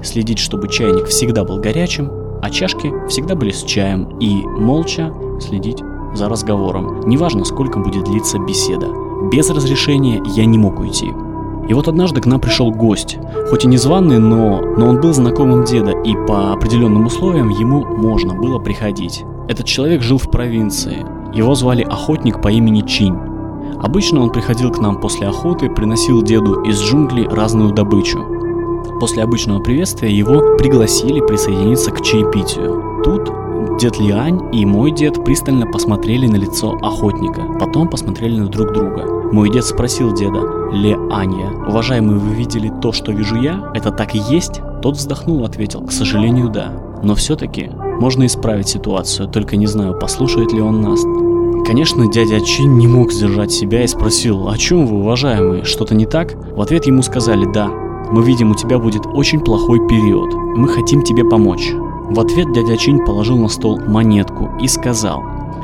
следить, 0.03 0.41
чтобы 0.41 0.67
чайник 0.67 1.07
всегда 1.07 1.45
был 1.45 1.59
горячим, 1.61 2.11
а 2.42 2.51
чашки 2.51 2.92
всегда 3.09 3.35
были 3.35 3.51
с 3.51 3.62
чаем 3.62 4.18
и 4.20 4.42
молча 4.46 5.12
следить 5.40 5.83
за 6.14 6.29
разговором. 6.29 7.01
Неважно, 7.07 7.44
сколько 7.44 7.79
будет 7.79 8.05
длиться 8.05 8.38
беседа. 8.38 8.88
Без 9.33 9.51
разрешения 9.51 10.22
я 10.37 10.44
не 10.44 10.59
мог 10.59 10.81
уйти. 10.81 11.12
И 11.68 11.74
вот 11.74 11.87
однажды 11.87 12.20
к 12.20 12.27
нам 12.27 12.40
пришел 12.40 12.70
гость, 12.70 13.18
хоть 13.51 13.64
и 13.64 13.68
незваный, 13.68 14.18
но, 14.18 14.62
но 14.77 14.88
он 14.88 15.01
был 15.01 15.12
знакомым 15.12 15.64
деда, 15.64 15.90
и 15.90 16.14
по 16.27 16.53
определенным 16.53 17.05
условиям 17.05 17.51
ему 17.51 17.85
можно 17.85 18.35
было 18.35 18.59
приходить. 18.59 19.22
Этот 19.48 19.66
человек 19.66 20.03
жил 20.03 20.16
в 20.16 20.31
провинции. 20.31 21.05
Его 21.35 21.55
звали 21.55 21.83
охотник 21.83 22.40
по 22.40 22.48
имени 22.48 22.81
Чинь. 22.81 23.18
Обычно 23.83 24.22
он 24.22 24.31
приходил 24.31 24.72
к 24.72 24.79
нам 24.79 24.98
после 24.98 25.29
охоты, 25.29 25.68
приносил 25.68 26.22
деду 26.22 26.62
из 26.62 26.81
джунглей 26.81 27.29
разную 27.29 27.72
добычу. 27.72 28.18
После 29.01 29.23
обычного 29.23 29.61
приветствия 29.61 30.11
его 30.11 30.57
пригласили 30.57 31.21
присоединиться 31.21 31.93
к 31.93 32.03
чаепитию. 32.03 33.03
Тут 33.05 33.31
дед 33.79 33.99
Лиань 34.01 34.41
и 34.53 34.67
мой 34.67 34.91
дед 34.91 35.25
пристально 35.25 35.67
посмотрели 35.67 36.27
на 36.27 36.35
лицо 36.35 36.77
охотника, 36.83 37.43
потом 37.61 37.89
посмотрели 37.89 38.41
на 38.41 38.49
друг 38.49 38.73
друга. 38.73 39.07
Мой 39.33 39.51
дед 39.51 39.65
спросил 39.65 40.13
деда, 40.13 40.41
Ле 40.73 40.99
Анья, 41.11 41.51
уважаемый, 41.69 42.19
вы 42.19 42.35
видели 42.35 42.73
то, 42.83 42.91
что 42.91 43.13
вижу 43.13 43.37
я? 43.37 43.71
Это 43.73 43.93
так 43.93 44.17
и 44.17 44.19
есть? 44.19 44.61
Тот 44.83 44.97
вздохнул 44.97 45.45
ответил, 45.45 45.83
к 45.83 45.93
сожалению, 45.93 46.49
да. 46.49 46.73
Но 47.03 47.15
все-таки 47.15 47.71
можно 48.01 48.27
исправить 48.27 48.69
ситуацию, 48.69 49.29
только 49.29 49.57
не 49.57 49.67
знаю, 49.67 49.97
послушает 49.97 50.53
ли 50.53 50.61
он 50.61 50.81
нас. 50.81 51.01
Конечно, 51.65 52.11
дядя 52.11 52.41
Чин 52.41 52.79
не 52.79 52.89
мог 52.89 53.13
сдержать 53.13 53.53
себя 53.53 53.85
и 53.85 53.87
спросил, 53.87 54.49
о 54.49 54.59
чем 54.59 54.87
вы, 54.87 54.99
уважаемый, 55.01 55.65
что-то 55.65 55.95
не 55.95 56.07
так? 56.07 56.35
В 56.57 56.61
ответ 56.61 56.87
ему 56.87 57.03
сказали, 57.03 57.45
да, 57.53 57.71
мы 58.11 58.23
видим, 58.23 58.51
у 58.51 58.55
тебя 58.55 58.79
будет 58.79 59.07
очень 59.07 59.40
плохой 59.40 59.87
период. 59.87 60.33
Мы 60.35 60.68
хотим 60.68 61.03
тебе 61.03 61.25
помочь. 61.25 61.73
В 62.11 62.21
ответ 62.21 62.53
дядя 62.53 62.77
Чинь 62.77 63.05
положил 63.05 63.37
на 63.37 63.49
стол 63.49 63.79
монетку 63.87 64.51
и 64.61 64.66
сказал, 64.66 65.23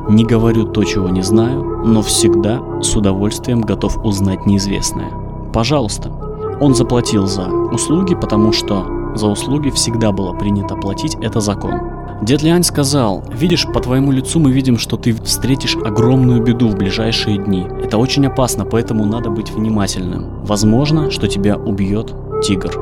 «Не 0.09 0.25
говорю 0.25 0.65
то, 0.65 0.85
чего 0.85 1.09
не 1.09 1.23
знаю, 1.23 1.83
но 1.85 2.03
всегда 2.03 2.61
с 2.83 2.95
удовольствием 2.95 3.63
готов 3.63 4.05
узнать 4.05 4.45
неизвестное. 4.47 5.11
Пожалуйста». 5.53 6.13
Он 6.61 6.75
заплатил 6.75 7.27
за 7.27 7.49
услуги, 7.49 8.15
потому 8.15 8.53
что 8.53 8.87
за 9.15 9.27
услуги 9.27 9.71
всегда 9.71 10.13
было 10.13 10.35
принято 10.35 10.77
платить, 10.77 11.17
это 11.23 11.41
закон. 11.41 11.81
Дед 12.23 12.43
Лиань 12.43 12.63
сказал, 12.63 13.25
видишь, 13.33 13.67
по 13.73 13.81
твоему 13.81 14.13
лицу 14.13 14.39
мы 14.39 14.53
видим, 14.53 14.79
что 14.79 14.97
ты 14.97 15.13
встретишь 15.13 15.77
огромную 15.77 16.43
беду 16.43 16.69
в 16.69 16.77
ближайшие 16.77 17.39
дни. 17.39 17.67
Это 17.83 17.99
очень 17.99 18.27
опасно, 18.27 18.65
поэтому 18.65 19.05
надо 19.05 19.31
быть 19.31 19.51
внимательным. 19.51 20.45
Возможно, 20.45 21.11
что 21.11 21.27
тебя 21.29 21.57
убьет 21.57 22.15
тигр. 22.43 22.79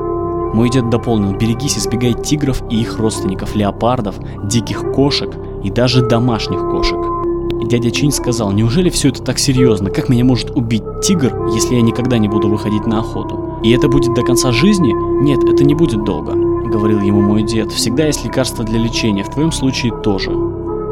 Мой 0.53 0.69
дед 0.69 0.89
дополнил, 0.89 1.35
берегись, 1.35 1.77
избегай 1.77 2.13
тигров 2.13 2.61
и 2.69 2.81
их 2.81 2.99
родственников, 2.99 3.55
леопардов, 3.55 4.15
диких 4.43 4.91
кошек 4.91 5.33
и 5.63 5.71
даже 5.71 6.05
домашних 6.05 6.59
кошек. 6.59 6.99
И 7.61 7.65
дядя 7.65 7.89
Чинь 7.91 8.11
сказал, 8.11 8.51
неужели 8.51 8.89
все 8.89 9.09
это 9.09 9.23
так 9.23 9.39
серьезно? 9.39 9.89
Как 9.89 10.09
меня 10.09 10.23
может 10.23 10.51
убить 10.51 10.83
тигр, 11.01 11.47
если 11.53 11.75
я 11.75 11.81
никогда 11.81 12.17
не 12.17 12.27
буду 12.27 12.49
выходить 12.49 12.85
на 12.85 12.99
охоту? 12.99 13.59
И 13.63 13.71
это 13.71 13.87
будет 13.87 14.13
до 14.13 14.21
конца 14.21 14.51
жизни? 14.51 14.93
Нет, 15.23 15.43
это 15.43 15.63
не 15.63 15.73
будет 15.73 16.03
долго, 16.03 16.33
говорил 16.33 16.99
ему 16.99 17.21
мой 17.21 17.43
дед. 17.43 17.71
Всегда 17.71 18.05
есть 18.05 18.23
лекарства 18.23 18.63
для 18.63 18.77
лечения, 18.77 19.23
в 19.23 19.29
твоем 19.29 19.51
случае 19.51 19.93
тоже. 20.03 20.31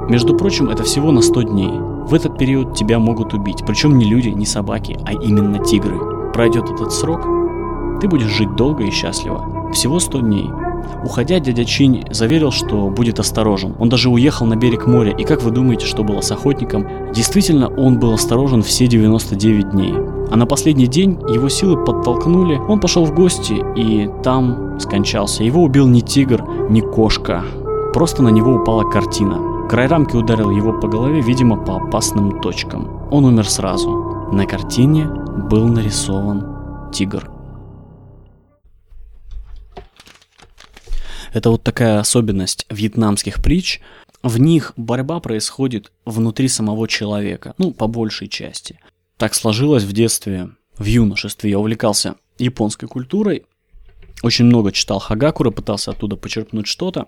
Между 0.10 0.36
прочим, 0.36 0.69
это 0.69 0.84
всего 0.84 1.12
на 1.12 1.21
100 1.21 1.41
дней. 1.43 1.71
В 2.08 2.13
этот 2.13 2.38
период 2.38 2.74
тебя 2.74 2.97
могут 3.00 3.34
убить, 3.34 3.63
причем 3.67 3.97
не 3.97 4.06
люди, 4.06 4.30
не 4.30 4.45
собаки, 4.45 4.97
а 5.06 5.13
именно 5.13 5.60
тигры. 5.60 6.32
Пройдет 6.34 6.69
этот 6.69 6.91
срок, 6.91 7.21
ты 8.01 8.07
будешь 8.07 8.31
жить 8.31 8.55
долго 8.55 8.83
и 8.83 8.91
счастливо. 8.91 9.71
Всего 9.71 9.99
100 9.99 10.19
дней. 10.19 10.49
Уходя, 11.05 11.39
дядя 11.39 11.63
Чинь 11.63 12.03
заверил, 12.11 12.51
что 12.51 12.89
будет 12.89 13.19
осторожен. 13.19 13.75
Он 13.79 13.89
даже 13.89 14.09
уехал 14.09 14.45
на 14.45 14.55
берег 14.55 14.87
моря, 14.87 15.11
и 15.11 15.23
как 15.23 15.43
вы 15.43 15.51
думаете, 15.51 15.85
что 15.85 16.03
было 16.03 16.21
с 16.21 16.31
охотником? 16.31 16.87
Действительно, 17.13 17.67
он 17.67 17.99
был 17.99 18.13
осторожен 18.13 18.63
все 18.63 18.87
99 18.87 19.69
дней. 19.69 19.93
А 20.31 20.35
на 20.35 20.45
последний 20.45 20.87
день 20.87 21.19
его 21.29 21.49
силы 21.49 21.83
подтолкнули, 21.83 22.55
он 22.55 22.79
пошел 22.79 23.05
в 23.05 23.13
гости 23.13 23.63
и 23.75 24.09
там 24.23 24.79
скончался. 24.79 25.43
Его 25.43 25.63
убил 25.63 25.87
не 25.87 26.01
тигр, 26.01 26.43
не 26.69 26.81
кошка. 26.81 27.43
Просто 27.93 28.23
на 28.23 28.29
него 28.29 28.53
упала 28.53 28.83
картина. 28.83 29.67
Край 29.69 29.87
рамки 29.87 30.15
ударил 30.15 30.49
его 30.49 30.73
по 30.73 30.87
голове, 30.87 31.21
видимо, 31.21 31.57
по 31.57 31.77
опасным 31.77 32.41
точкам. 32.41 32.89
Он 33.11 33.25
умер 33.25 33.47
сразу. 33.47 34.29
На 34.31 34.45
картине 34.45 35.07
был 35.49 35.67
нарисован 35.67 36.45
тигр. 36.91 37.29
Это 41.32 41.50
вот 41.50 41.63
такая 41.63 42.00
особенность 42.00 42.65
вьетнамских 42.70 43.41
притч. 43.41 43.80
В 44.22 44.38
них 44.38 44.74
борьба 44.76 45.20
происходит 45.20 45.91
внутри 46.06 46.48
самого 46.48 46.88
человека, 46.88 47.56
ну, 47.58 47.72
по 47.72 47.88
большей 47.88 48.28
части. 48.28 48.80
Так 49.17 49.34
сложилось 49.34 49.84
в 49.84 49.94
детстве, 49.94 50.50
в 50.78 50.86
юношестве. 50.86 51.52
Я 51.52 51.60
увлекался 51.60 52.15
японской 52.38 52.88
культурой, 52.88 53.46
очень 54.24 54.46
много 54.46 54.72
читал 54.72 55.00
Хагакура, 55.00 55.52
пытался 55.52 55.91
оттуда 55.91 56.15
почерпнуть 56.15 56.67
что-то. 56.67 57.08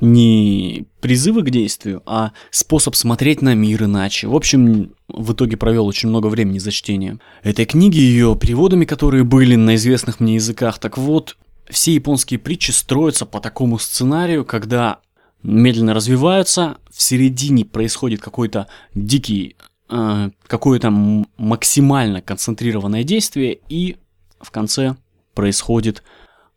Не 0.00 0.86
призывы 1.00 1.42
к 1.42 1.50
действию, 1.50 2.02
а 2.06 2.32
способ 2.50 2.94
смотреть 2.96 3.42
на 3.42 3.54
мир 3.54 3.84
иначе. 3.84 4.26
В 4.26 4.34
общем, 4.34 4.94
в 5.08 5.34
итоге 5.34 5.58
провел 5.58 5.86
очень 5.86 6.08
много 6.08 6.28
времени 6.28 6.58
за 6.58 6.70
чтением 6.70 7.20
этой 7.42 7.66
книги, 7.66 7.98
ее 7.98 8.34
переводами, 8.40 8.86
которые 8.86 9.24
были 9.24 9.54
на 9.54 9.74
известных 9.74 10.18
мне 10.18 10.36
языках. 10.36 10.78
Так 10.78 10.96
вот, 10.96 11.36
все 11.72 11.94
японские 11.94 12.38
притчи 12.38 12.70
строятся 12.70 13.26
по 13.26 13.40
такому 13.40 13.78
сценарию, 13.78 14.44
когда 14.44 15.00
медленно 15.42 15.94
развиваются, 15.94 16.78
в 16.90 17.02
середине 17.02 17.64
происходит 17.64 18.20
какой-то 18.20 18.68
дикий, 18.94 19.56
э, 19.90 20.30
какое-то 20.46 20.90
максимально 21.36 22.22
концентрированное 22.22 23.02
действие, 23.02 23.58
и 23.68 23.96
в 24.40 24.50
конце 24.50 24.96
происходит 25.34 26.02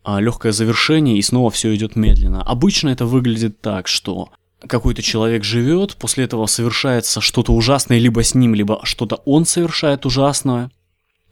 э, 0.05 0.19
легкое 0.19 0.51
завершение, 0.51 1.17
и 1.17 1.21
снова 1.21 1.49
все 1.49 1.73
идет 1.75 1.95
медленно. 1.95 2.43
Обычно 2.43 2.89
это 2.89 3.05
выглядит 3.05 3.61
так, 3.61 3.87
что 3.87 4.29
какой-то 4.67 5.01
человек 5.01 5.43
живет, 5.43 5.95
после 5.95 6.25
этого 6.25 6.45
совершается 6.45 7.21
что-то 7.21 7.53
ужасное 7.53 7.97
либо 7.99 8.23
с 8.23 8.35
ним, 8.35 8.55
либо 8.55 8.79
что-то 8.83 9.17
он 9.25 9.45
совершает 9.45 10.05
ужасное. 10.05 10.71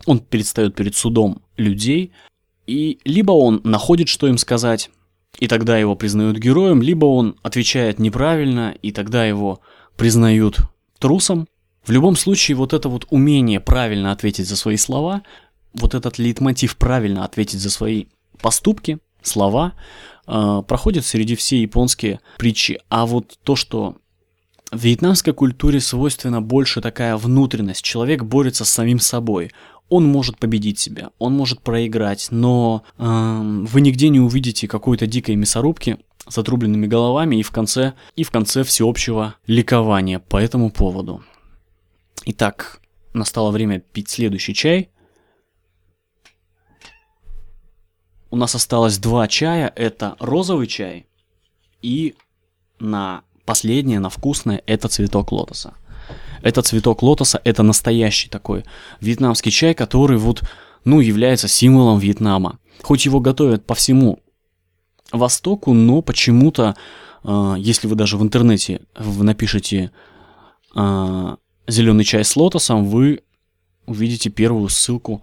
Он 0.06 0.20
предстает 0.20 0.76
перед 0.76 0.96
судом 0.96 1.42
людей, 1.56 2.12
и 2.66 3.00
либо 3.06 3.32
он 3.32 3.62
находит, 3.64 4.08
что 4.08 4.28
им 4.28 4.38
сказать, 4.38 4.90
и 5.40 5.48
тогда 5.48 5.78
его 5.78 5.96
признают 5.96 6.38
героем, 6.38 6.82
либо 6.82 7.06
он 7.06 7.36
отвечает 7.42 8.00
неправильно, 8.00 8.76
и 8.82 8.92
тогда 8.92 9.26
его 9.26 9.62
признают 9.98 10.60
трусом. 11.00 11.48
В 11.86 11.92
любом 11.92 12.16
случае, 12.16 12.56
вот 12.56 12.74
это 12.74 12.88
вот 12.88 13.08
умение 13.10 13.60
правильно 13.60 14.12
ответить 14.12 14.48
за 14.48 14.56
свои 14.56 14.78
слова, 14.78 15.24
вот 15.74 15.96
этот 15.96 16.18
лейтмотив 16.20 16.78
правильно 16.78 17.26
ответить 17.26 17.60
за 17.60 17.70
свои 17.70 18.06
поступки, 18.42 19.00
слова, 19.22 19.74
э, 20.28 20.62
проходит 20.68 21.06
среди 21.06 21.36
все 21.36 21.62
японские 21.62 22.20
притчи. 22.38 22.80
А 22.90 23.06
вот 23.06 23.38
то, 23.44 23.56
что 23.56 23.98
в 24.74 24.84
вьетнамской 24.84 25.34
культуре 25.34 25.80
свойственна 25.80 26.42
больше 26.42 26.82
такая 26.82 27.18
внутренность, 27.18 27.84
человек 27.84 28.24
борется 28.24 28.66
с 28.66 28.70
самим 28.70 29.00
собой, 29.00 29.52
он 29.90 30.06
может 30.06 30.38
победить 30.38 30.80
себя, 30.80 31.12
он 31.20 31.34
может 31.34 31.62
проиграть, 31.62 32.28
но 32.32 32.84
э, 32.98 33.04
вы 33.04 33.82
нигде 33.82 34.10
не 34.10 34.20
увидите 34.20 34.68
какой-то 34.68 35.08
дикой 35.08 35.36
мясорубки 35.36 35.98
с 36.28 36.38
отрубленными 36.38 36.88
головами 36.88 37.36
и 37.38 37.44
в 37.44 37.52
конце 37.52 37.94
и 38.16 38.24
в 38.24 38.32
конце 38.32 38.64
всеобщего 38.64 39.36
ликования 39.46 40.20
по 40.20 40.38
этому 40.38 40.72
поводу. 40.72 41.24
Итак, 42.26 42.82
настало 43.14 43.52
время 43.52 43.80
пить 43.80 44.10
следующий 44.10 44.54
чай. 44.54 44.90
у 48.34 48.36
нас 48.36 48.56
осталось 48.56 48.98
два 48.98 49.28
чая. 49.28 49.72
Это 49.76 50.16
розовый 50.18 50.66
чай 50.66 51.06
и 51.84 52.16
на 52.80 53.22
последнее, 53.46 54.00
на 54.00 54.10
вкусное, 54.10 54.62
это 54.66 54.88
цветок 54.88 55.32
лотоса. 55.32 55.74
Это 56.42 56.62
цветок 56.62 57.02
лотоса, 57.02 57.42
это 57.44 57.64
настоящий 57.64 58.30
такой 58.30 58.66
вьетнамский 59.00 59.52
чай, 59.52 59.74
который 59.74 60.18
вот, 60.18 60.44
ну, 60.84 61.00
является 61.00 61.48
символом 61.48 62.00
Вьетнама. 62.00 62.60
Хоть 62.82 63.06
его 63.06 63.20
готовят 63.20 63.66
по 63.66 63.76
всему 63.76 64.20
Востоку, 65.12 65.74
но 65.74 66.02
почему-то, 66.02 66.76
э, 67.24 67.56
если 67.58 67.88
вы 67.88 67.96
даже 67.96 68.18
в 68.18 68.24
интернете 68.24 68.82
вы 68.98 69.24
напишите 69.24 69.92
э, 70.76 71.36
зеленый 71.68 72.04
чай 72.04 72.26
с 72.26 72.36
лотосом, 72.36 72.86
вы 72.86 73.22
увидите 73.86 74.30
первую 74.30 74.70
ссылку, 74.70 75.22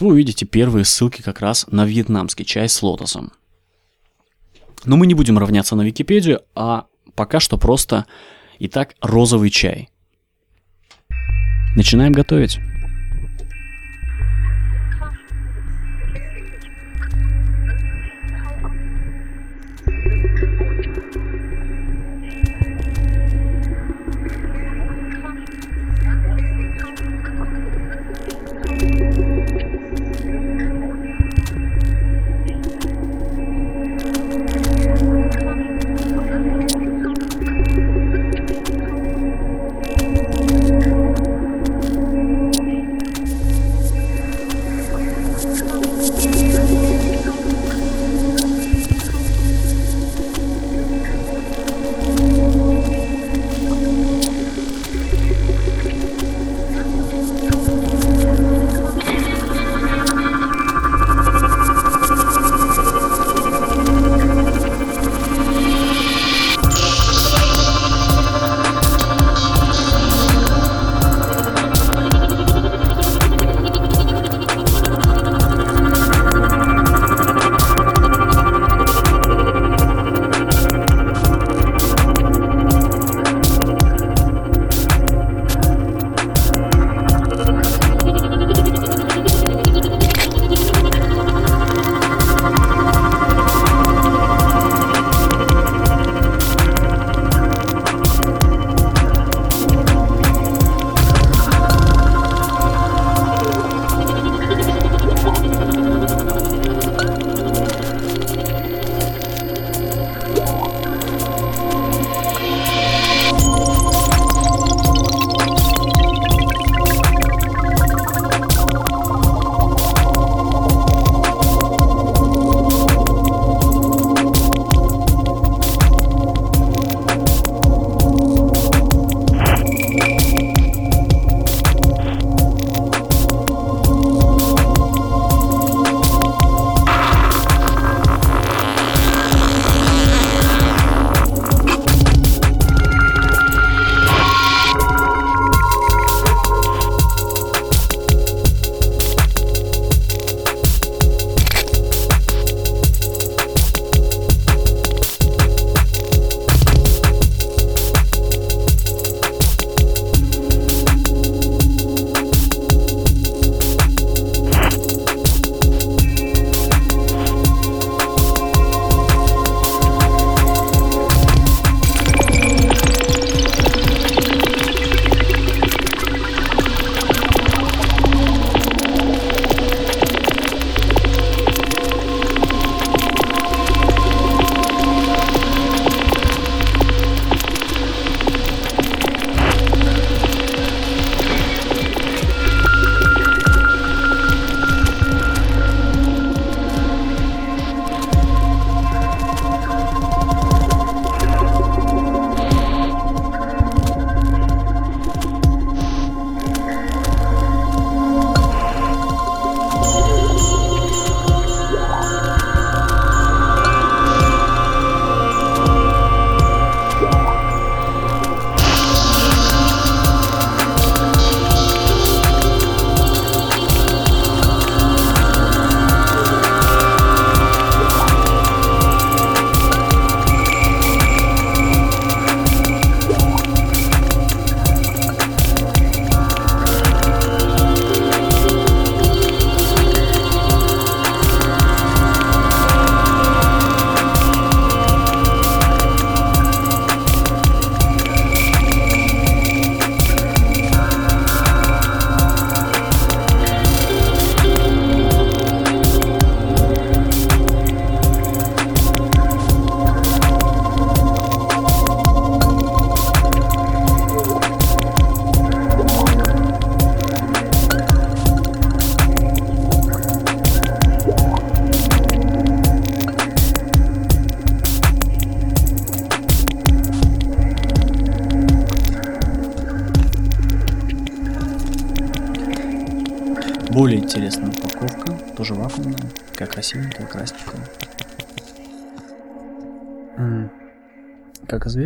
вы 0.00 0.08
увидите 0.08 0.46
первые 0.46 0.84
ссылки 0.84 1.22
как 1.22 1.40
раз 1.40 1.66
на 1.70 1.84
вьетнамский 1.84 2.44
чай 2.44 2.68
с 2.68 2.82
лотосом. 2.82 3.32
Но 4.84 4.96
мы 4.96 5.06
не 5.06 5.14
будем 5.14 5.38
равняться 5.38 5.76
на 5.76 5.82
Википедию, 5.82 6.42
а 6.54 6.86
пока 7.16 7.40
что 7.40 7.58
просто 7.58 8.06
Итак, 8.58 8.94
розовый 9.02 9.50
чай. 9.50 9.90
Начинаем 11.76 12.12
готовить. 12.12 12.58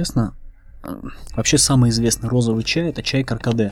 Известно, 0.00 0.34
вообще 1.36 1.58
самый 1.58 1.90
известный 1.90 2.30
розовый 2.30 2.64
чай 2.64 2.88
это 2.88 3.02
чай 3.02 3.22
каркаде. 3.22 3.70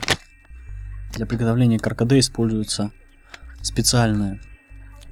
Для 1.13 1.25
приготовления 1.25 1.79
каркаде 1.79 2.19
используются 2.19 2.91
специальные 3.63 4.39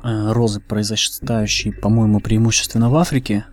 э, 0.03 0.31
розы, 0.31 0.59
произрастающие, 0.59 1.73
по-моему, 1.73 2.19
преимущественно 2.19 2.91
в 2.91 2.95
Африке. 2.95 3.45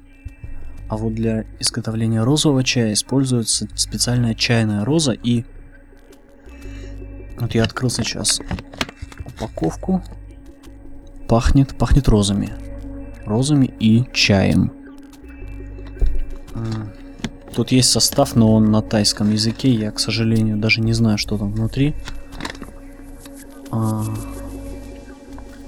А 0.91 0.99
вот 0.99 1.15
для 1.15 1.47
изготовления 1.59 2.23
розового 2.23 2.63
чая 2.63 2.93
используется 2.93 3.67
специальная 3.75 4.35
чайная 4.35 4.85
роза 4.85 5.13
и... 5.13 5.45
Вот 7.39 7.55
я 7.55 7.65
открыл 7.65 7.89
сейчас 7.89 8.41
упаковку. 9.25 10.05
Пахнет, 11.29 11.77
пахнет 11.79 12.09
розами. 12.09 12.53
Розами 13.25 13.73
и 13.81 14.05
чаем. 14.13 14.71
Тут 17.55 17.71
есть 17.71 17.91
состав, 17.91 18.35
но 18.35 18.53
он 18.53 18.73
на 18.73 18.83
тайском 18.83 19.31
языке. 19.31 19.71
Я, 19.71 19.93
к 19.93 20.01
сожалению, 20.01 20.57
даже 20.57 20.81
не 20.81 20.93
знаю, 20.93 21.19
что 21.19 21.39
там 21.39 21.53
внутри. 21.53 21.95
А, 23.71 24.05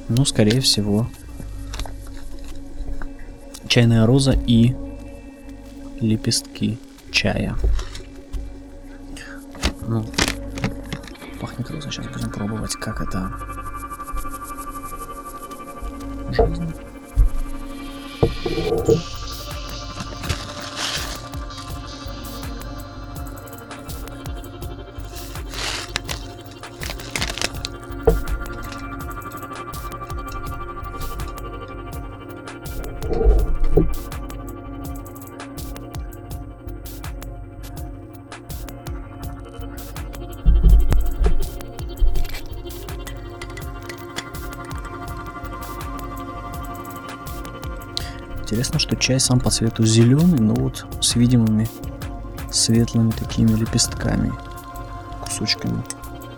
ну, 0.09 0.25
скорее 0.25 0.61
всего, 0.61 1.09
чайная 3.69 4.05
роза 4.05 4.33
и 4.33 4.75
лепестки 6.01 6.79
чая. 7.13 7.57
Ну, 9.87 10.05
пахнет 11.41 11.71
роза. 11.71 11.91
Сейчас 11.91 12.09
будем 12.09 12.31
пробовать, 12.31 12.73
как 12.75 13.01
это. 13.01 13.33
Жизнь. 16.33 16.75
Что 48.87 48.95
чай 48.95 49.19
сам 49.19 49.41
по 49.41 49.51
цвету 49.51 49.85
зеленый, 49.85 50.39
но 50.39 50.55
вот 50.55 50.87
с 51.01 51.17
видимыми 51.17 51.69
светлыми 52.53 53.11
такими 53.11 53.51
лепестками, 53.51 54.33
кусочками 55.25 55.83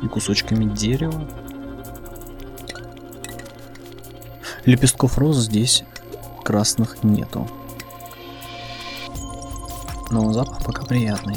и 0.02 0.08
кусочками 0.08 0.64
дерева. 0.64 1.28
Лепестков 4.64 5.18
роз 5.18 5.36
здесь 5.36 5.84
красных 6.42 7.04
нету. 7.04 7.46
Но 10.10 10.32
запах 10.32 10.64
пока 10.64 10.86
приятный. 10.86 11.36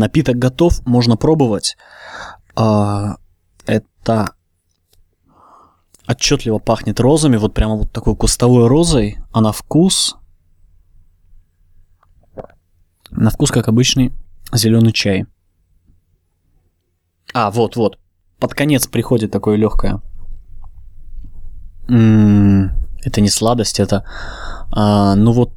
Напиток 0.00 0.36
готов, 0.36 0.84
можно 0.86 1.18
пробовать. 1.18 1.76
А, 2.56 3.18
это 3.66 4.34
отчетливо 6.08 6.58
пахнет 6.58 7.00
розами, 7.00 7.36
вот 7.36 7.52
прямо 7.52 7.76
вот 7.76 7.92
такой 7.92 8.16
кустовой 8.16 8.66
розой, 8.66 9.18
а 9.30 9.42
на 9.42 9.52
вкус... 9.52 10.16
На 13.10 13.28
вкус, 13.28 13.50
как 13.50 13.68
обычный 13.68 14.12
зеленый 14.54 14.92
чай. 14.92 15.26
А, 17.34 17.50
вот, 17.50 17.76
вот. 17.76 17.98
Под 18.38 18.54
конец 18.54 18.86
приходит 18.86 19.30
такое 19.30 19.56
легкое. 19.56 20.00
Это 21.88 23.20
не 23.20 23.28
сладость, 23.28 23.80
это... 23.80 24.06
а, 24.72 25.14
ну 25.14 25.32
вот... 25.32 25.52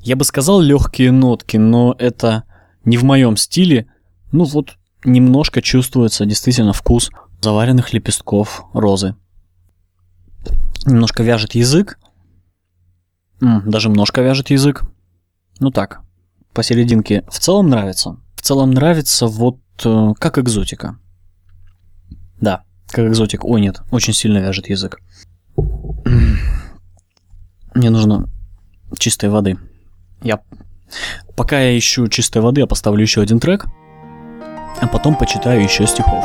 Я 0.00 0.16
бы 0.16 0.24
сказал 0.24 0.60
легкие 0.60 1.12
нотки, 1.12 1.58
но 1.58 1.94
это 1.98 2.44
не 2.84 2.96
в 2.96 3.04
моем 3.04 3.36
стиле. 3.36 3.86
Ну 4.32 4.44
вот 4.44 4.76
немножко 5.04 5.62
чувствуется 5.62 6.26
действительно 6.26 6.72
вкус 6.72 7.10
заваренных 7.40 7.92
лепестков 7.92 8.64
розы. 8.72 9.14
Немножко 10.86 11.22
вяжет 11.22 11.54
язык. 11.54 11.98
Даже 13.40 13.88
немножко 13.88 14.20
вяжет 14.22 14.50
язык. 14.50 14.84
Ну 15.58 15.70
так, 15.70 16.02
посерединке. 16.52 17.24
В 17.28 17.38
целом 17.38 17.68
нравится. 17.68 18.18
В 18.34 18.42
целом 18.42 18.70
нравится 18.70 19.26
вот 19.26 19.58
э, 19.84 20.12
как 20.18 20.38
экзотика. 20.38 20.98
Да, 22.40 22.64
как 22.88 23.06
экзотик. 23.06 23.44
Ой, 23.44 23.60
нет, 23.60 23.82
очень 23.90 24.14
сильно 24.14 24.38
вяжет 24.38 24.68
язык. 24.68 24.98
Мне 27.74 27.90
нужно 27.90 28.28
чистой 28.98 29.30
воды. 29.30 29.58
Я 30.22 30.40
пока 31.36 31.60
я 31.60 31.78
ищу 31.78 32.08
чистой 32.08 32.42
воды, 32.42 32.60
я 32.60 32.66
поставлю 32.66 33.02
еще 33.02 33.20
один 33.20 33.40
трек, 33.40 33.66
а 34.80 34.86
потом 34.86 35.16
почитаю 35.16 35.62
еще 35.62 35.86
стихов. 35.86 36.24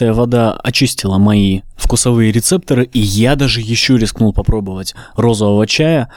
Чистая 0.00 0.14
вода 0.14 0.52
очистила 0.52 1.18
мои 1.18 1.60
вкусовые 1.76 2.32
рецепторы, 2.32 2.84
и 2.84 2.98
я 2.98 3.36
даже 3.36 3.60
еще 3.60 3.98
рискнул 3.98 4.32
попробовать 4.32 4.94
розового 5.14 5.66
чая. 5.66 6.08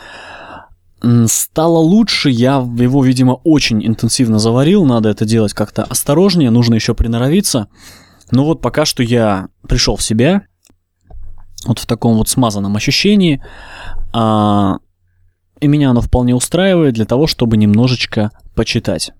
Стало 1.25 1.79
лучше, 1.79 2.29
я 2.29 2.65
его, 2.79 3.03
видимо, 3.03 3.33
очень 3.43 3.85
интенсивно 3.85 4.39
заварил, 4.39 4.85
надо 4.85 5.09
это 5.09 5.25
делать 5.25 5.53
как-то 5.53 5.83
осторожнее, 5.83 6.49
нужно 6.49 6.75
еще 6.75 6.93
приноровиться. 6.93 7.67
Но 8.31 8.45
вот 8.45 8.61
пока 8.61 8.85
что 8.85 9.03
я 9.03 9.49
пришел 9.67 9.97
в 9.97 10.01
себя, 10.01 10.43
вот 11.65 11.79
в 11.79 11.85
таком 11.85 12.15
вот 12.15 12.29
смазанном 12.29 12.77
ощущении, 12.77 13.43
а, 14.13 14.77
и 15.59 15.67
меня 15.67 15.89
оно 15.89 15.99
вполне 15.99 16.33
устраивает 16.33 16.93
для 16.93 17.05
того, 17.05 17.27
чтобы 17.27 17.57
немножечко 17.57 18.31
почитать. 18.55 19.11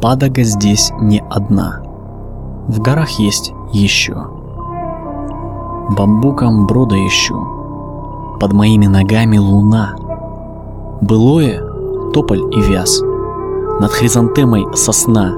Падага 0.00 0.42
здесь 0.44 0.92
не 0.98 1.22
одна. 1.28 1.82
В 2.68 2.80
горах 2.80 3.10
есть 3.18 3.52
еще. 3.70 4.16
Бамбуком 5.90 6.66
брода 6.66 6.96
ищу. 6.96 8.38
Под 8.40 8.54
моими 8.54 8.86
ногами 8.86 9.36
луна. 9.36 9.94
Былое— 11.02 11.62
тополь 12.14 12.40
и 12.50 12.60
вяз. 12.62 13.02
Над 13.80 13.90
хризантемой 13.90 14.66
сосна. 14.74 15.34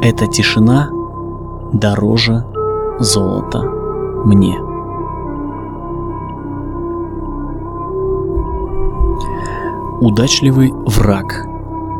Эта 0.00 0.26
тишина 0.26 0.88
дороже 1.74 2.46
золота 3.00 3.60
мне. 4.24 4.58
Удачливый 10.00 10.72
враг 10.86 11.46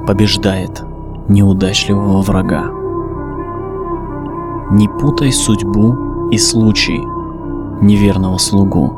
побеждает 0.07 0.83
неудачливого 1.29 2.21
врага. 2.23 2.65
Не 4.71 4.89
путай 4.89 5.33
судьбу 5.33 6.29
и 6.31 6.39
случай 6.39 7.03
неверного 7.81 8.39
слугу. 8.39 8.97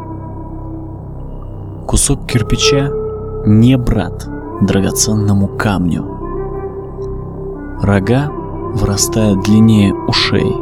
Кусок 1.87 2.27
кирпича 2.27 2.91
не 3.47 3.77
брат 3.77 4.29
драгоценному 4.61 5.49
камню. 5.49 6.05
Рога 7.83 8.31
вырастают 8.75 9.41
длиннее 9.41 9.95
ушей. 9.95 10.57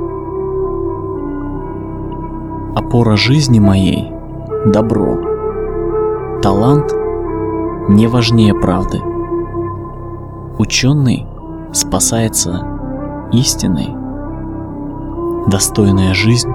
Опора 2.75 3.17
жизни 3.17 3.59
моей— 3.59 4.13
добро. 4.67 5.19
Талант 6.43 6.93
не 7.89 8.07
важнее 8.07 8.55
правды. 8.55 9.01
Ученый 10.59 11.27
спасается 11.73 12.62
истиной. 13.33 13.95
Достойная 15.49 16.14
жизнь 16.14 16.51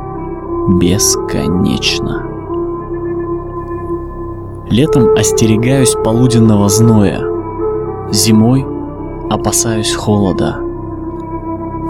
бесконечна. 0.80 2.24
Летом 4.70 5.16
остерегаюсь 5.18 5.96
полуденного 6.04 6.70
зноя, 6.70 7.22
зимой 8.12 8.66
опасаюсь 9.30 9.94
холода. 9.94 10.58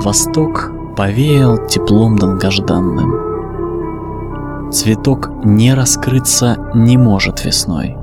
Восток 0.04 0.72
повеял 0.96 1.58
теплом 1.68 2.18
долгожданным. 2.18 3.28
Цветок 4.72 5.30
не 5.44 5.74
раскрыться 5.74 6.72
не 6.76 6.98
может 6.98 7.44
весной. 7.46 7.98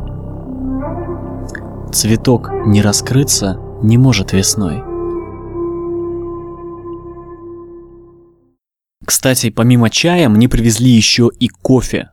Цветок 1.93 2.51
не 2.67 2.83
раскрыться 2.83 3.59
не 3.83 3.99
может 3.99 4.33
весной. 4.33 4.94
Кстати, 9.05 9.51
помимо 9.51 9.91
чая 9.91 10.29
мне 10.29 10.49
привезли 10.49 10.91
еще 10.91 11.31
и 11.39 11.49
кофе. 11.49 12.11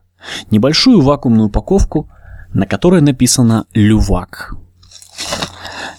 Небольшую 0.50 1.00
вакуумную 1.00 1.48
упаковку, 1.48 2.10
на 2.52 2.66
которой 2.66 3.00
написано 3.00 3.66
«Лювак». 3.72 4.54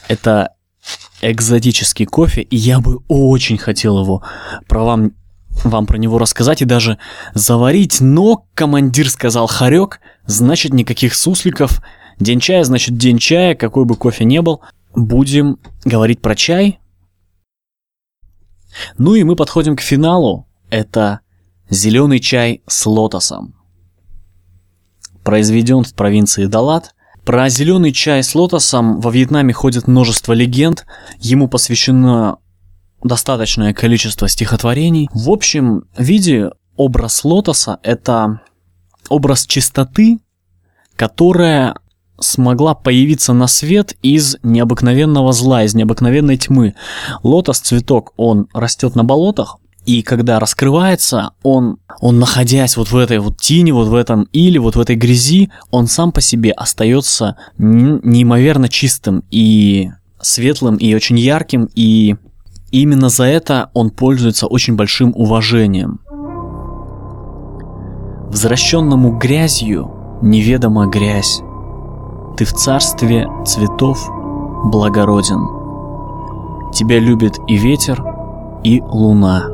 Это 0.08 0.54
экзотический 1.22 2.06
кофе, 2.06 2.42
и 2.42 2.56
я 2.56 2.80
бы 2.80 3.00
очень 3.08 3.58
хотел 3.58 4.02
его 4.02 4.24
про 4.68 4.84
вам, 4.84 5.14
вам 5.64 5.86
про 5.86 5.98
него 5.98 6.18
рассказать 6.18 6.62
и 6.62 6.66
даже 6.66 6.98
заварить, 7.34 8.02
но 8.02 8.46
командир 8.54 9.10
сказал 9.10 9.48
хорек, 9.48 10.00
значит 10.26 10.74
никаких 10.74 11.16
сусликов, 11.16 11.82
день 12.20 12.40
чая 12.40 12.64
значит 12.64 12.98
день 12.98 13.18
чая, 13.18 13.56
какой 13.56 13.86
бы 13.86 13.96
кофе 13.96 14.26
не 14.26 14.42
был. 14.42 14.62
Будем 14.96 15.58
говорить 15.86 16.22
про 16.22 16.36
чай. 16.36 16.80
Ну 18.98 19.16
и 19.16 19.24
мы 19.24 19.36
подходим 19.36 19.76
к 19.76 19.82
финалу. 19.82 20.48
Это 20.74 21.20
зеленый 21.70 22.20
чай 22.20 22.64
с 22.66 22.88
лотосом. 22.88 23.54
Произведен 25.24 25.84
в 25.84 25.94
провинции 25.94 26.48
Далат. 26.48 26.96
Про 27.24 27.48
зеленый 27.50 27.92
чай 27.92 28.24
с 28.24 28.34
лотосом 28.34 29.00
во 29.00 29.12
Вьетнаме 29.12 29.54
ходит 29.54 29.88
множество 29.88 30.34
легенд. 30.34 30.88
Ему 31.20 31.48
посвящено 31.48 32.40
достаточное 33.04 33.76
количество 33.76 34.28
стихотворений. 34.28 35.10
В 35.14 35.30
общем 35.30 35.84
виде 35.96 36.50
образ 36.76 37.24
лотоса– 37.24 37.78
это 37.84 38.42
образ 39.10 39.46
чистоты, 39.46 40.22
которая 40.96 41.76
смогла 42.20 42.74
появиться 42.74 43.34
на 43.34 43.46
свет 43.46 43.96
из 44.02 44.38
необыкновенного 44.42 45.34
зла, 45.34 45.66
из 45.66 45.76
необыкновенной 45.76 46.38
тьмы. 46.38 46.74
Лотос 47.22 47.60
цветок, 47.60 48.14
он 48.18 48.48
растет 48.56 48.96
на 48.96 49.04
болотах, 49.04 49.60
и 49.86 50.02
когда 50.02 50.40
раскрывается, 50.40 51.32
он, 51.44 51.78
он 52.00 52.20
находясь 52.20 52.78
вот 52.78 52.92
в 52.92 52.98
этой 52.98 53.20
вот 53.20 53.38
тени, 53.38 53.72
вот 53.72 53.88
в 53.88 53.96
этом 53.96 54.24
или 54.32 54.58
вот 54.58 54.76
в 54.76 54.80
этой 54.80 54.96
грязи, 54.96 55.52
он 55.72 55.88
сам 55.88 56.12
по 56.12 56.22
себе 56.22 56.52
остается 56.52 57.36
неимоверно 57.58 58.70
чистым 58.70 59.24
и 59.30 59.90
светлым 60.22 60.78
и 60.78 60.94
очень 60.96 61.20
ярким, 61.20 61.70
и 61.76 62.16
именно 62.72 63.10
за 63.10 63.26
это 63.26 63.70
он 63.74 63.90
пользуется 63.90 64.48
очень 64.48 64.76
большим 64.76 65.12
уважением. 65.16 66.00
Возвращенному 68.30 69.18
грязью 69.18 69.92
неведома 70.22 70.88
грязь. 70.88 71.42
Ты 72.38 72.46
в 72.46 72.54
царстве 72.54 73.28
цветов 73.46 74.10
благороден. 74.72 76.72
Тебя 76.74 77.00
любит 77.00 77.38
и 77.48 77.58
ветер, 77.58 78.04
и 78.64 78.82
луна. 78.82 79.53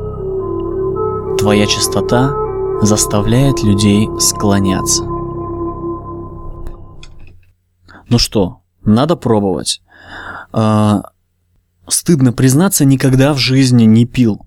Твоя 1.40 1.66
чистота 1.66 2.34
заставляет 2.82 3.62
людей 3.62 4.08
склоняться. 4.20 5.04
Ну 8.10 8.18
что, 8.18 8.60
надо 8.84 9.16
пробовать. 9.16 9.80
А, 10.52 11.02
стыдно 11.88 12.34
признаться, 12.34 12.84
никогда 12.84 13.32
в 13.32 13.38
жизни 13.38 13.84
не 13.84 14.04
пил 14.04 14.46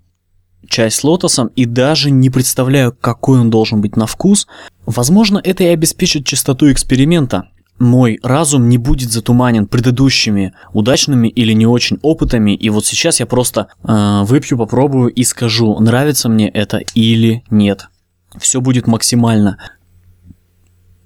чай 0.67 0.89
с 0.89 1.03
лотосом 1.03 1.47
и 1.55 1.65
даже 1.65 2.11
не 2.11 2.29
представляю, 2.29 2.95
какой 2.99 3.39
он 3.39 3.49
должен 3.49 3.81
быть 3.81 3.95
на 3.95 4.05
вкус. 4.05 4.47
Возможно, 4.85 5.41
это 5.43 5.63
и 5.63 5.67
обеспечит 5.67 6.25
чистоту 6.25 6.71
эксперимента. 6.71 7.49
Мой 7.83 8.17
разум 8.23 8.69
не 8.69 8.77
будет 8.77 9.11
затуманен 9.11 9.67
предыдущими 9.67 10.53
удачными 10.71 11.27
или 11.27 11.51
не 11.51 11.67
очень 11.67 11.99
опытами, 12.01 12.55
и 12.55 12.69
вот 12.69 12.85
сейчас 12.85 13.19
я 13.19 13.25
просто 13.25 13.67
э, 13.83 14.23
выпью, 14.23 14.57
попробую 14.57 15.09
и 15.09 15.25
скажу, 15.25 15.77
нравится 15.81 16.29
мне 16.29 16.47
это 16.47 16.77
или 16.95 17.43
нет. 17.49 17.89
Все 18.37 18.61
будет 18.61 18.87
максимально 18.87 19.57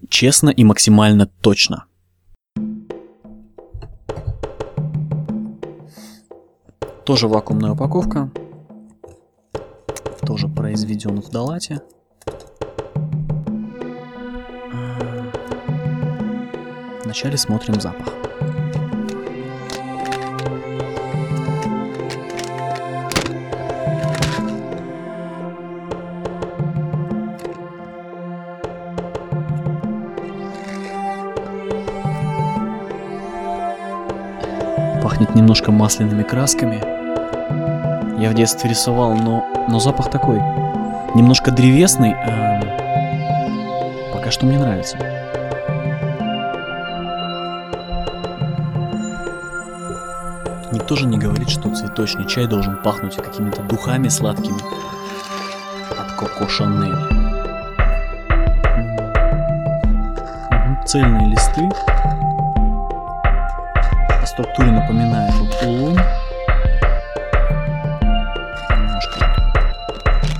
честно 0.07 0.51
и 0.51 0.63
максимально 0.63 1.25
точно. 1.41 1.85
Тоже 7.03 7.27
вакуумная 7.27 7.71
упаковка. 7.71 8.29
Тоже 10.21 10.47
произведен 10.47 11.23
в 11.23 11.31
Далате. 11.31 11.81
Вначале 17.07 17.37
смотрим 17.37 17.79
запах. 17.79 18.05
Пахнет 35.01 35.33
немножко 35.33 35.71
масляными 35.71 36.23
красками. 36.23 36.81
Я 38.21 38.31
в 38.31 38.33
детстве 38.33 38.69
рисовал, 38.69 39.15
но, 39.15 39.47
но 39.69 39.79
запах 39.79 40.11
такой. 40.11 40.41
Немножко 41.15 41.51
древесный. 41.51 42.11
эм, 42.11 42.63
пока 44.11 44.29
что 44.29 44.45
мне 44.45 44.59
нравится. 44.59 45.16
Никто 50.87 51.01
же 51.01 51.05
не 51.05 51.17
говорит, 51.17 51.49
что 51.49 51.75
цветочный 51.75 52.25
чай 52.25 52.47
должен 52.47 52.77
пахнуть 52.77 53.17
какими-то 53.17 53.61
духами 53.61 54.07
сладкими 54.07 54.57
от 55.91 56.13
Коко 56.13 56.47
Шанель. 56.47 56.95
Мгм, 60.49 60.85
Цельные 60.85 61.27
листы. 61.27 61.69
По 64.21 64.25
структуре 64.25 64.71
напоминает 64.71 65.33
улун. 65.61 65.99
Немножко 68.69 69.35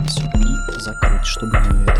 всё, 0.07 0.27
и 0.37 0.79
закрыть, 0.79 1.25
чтобы 1.25 1.57
не 1.57 1.96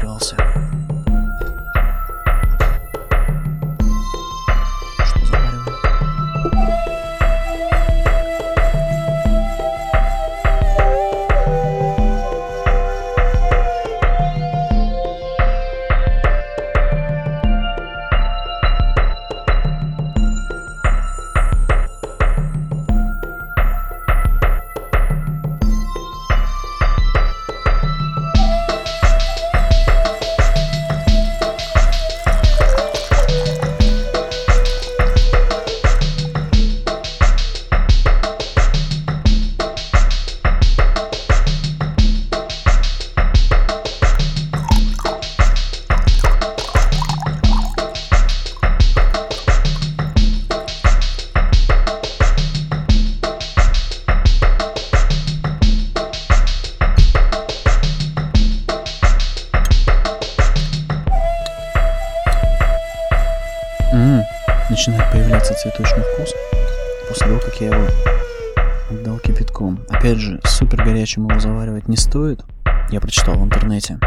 стоит. 72.08 72.42
Я 72.90 73.02
прочитал 73.02 73.36
в 73.36 73.44
интернете. 73.44 74.00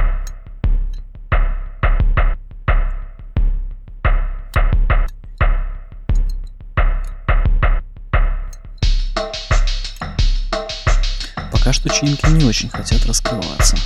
Пока 11.53 11.74
что 11.74 11.90
чинки 11.90 12.26
не 12.30 12.44
очень 12.46 12.70
хотят 12.70 13.05
раскрываться. 13.05 13.76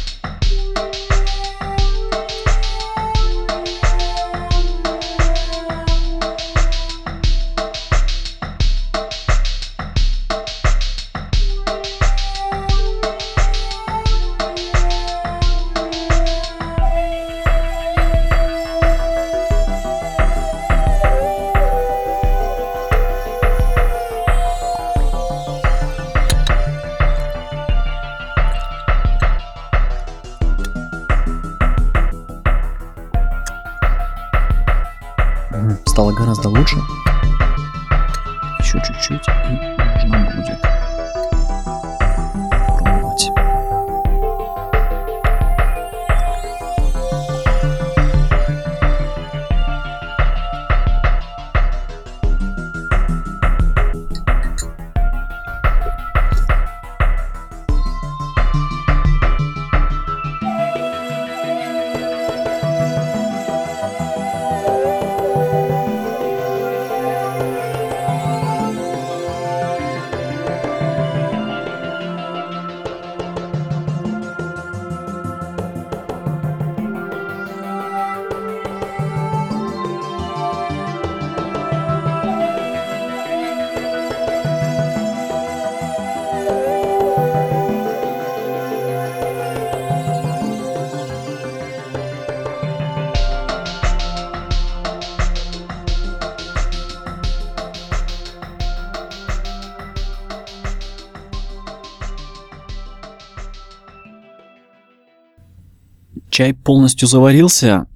Чай 106.44 106.52
полностью 106.52 107.08
заварился, 107.08 107.86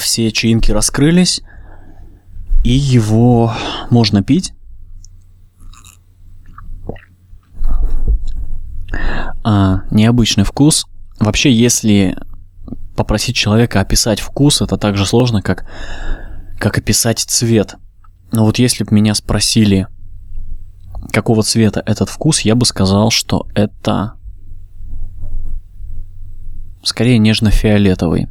все 0.00 0.32
чаинки 0.32 0.72
раскрылись, 0.72 1.42
и 2.64 2.70
его 2.70 3.54
можно 3.88 4.24
пить. 4.24 4.52
А, 9.44 9.82
необычный 9.92 10.42
вкус. 10.42 10.86
Вообще, 11.20 11.52
если 11.52 12.18
попросить 12.96 13.36
человека 13.36 13.80
описать 13.80 14.18
вкус, 14.18 14.60
это 14.60 14.76
так 14.76 14.96
же 14.96 15.06
сложно, 15.06 15.40
как, 15.40 15.64
как 16.58 16.78
описать 16.78 17.20
цвет. 17.20 17.76
Но 18.32 18.44
вот 18.44 18.58
если 18.58 18.82
бы 18.82 18.92
меня 18.92 19.14
спросили, 19.14 19.86
какого 21.12 21.44
цвета 21.44 21.80
этот 21.86 22.08
вкус, 22.08 22.40
я 22.40 22.56
бы 22.56 22.66
сказал, 22.66 23.12
что 23.12 23.46
это 23.54 24.17
скорее 26.82 27.18
нежно-фиолетовый. 27.18 28.28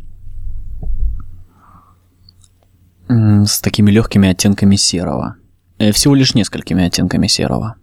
С 3.10 3.62
такими 3.62 3.92
легкими 3.92 4.30
оттенками 4.30 4.76
серого. 4.76 5.36
Э, 5.78 5.92
Всего 5.92 6.16
лишь 6.16 6.36
несколькими 6.36 6.86
оттенками 6.86 7.28
серого. 7.28 7.76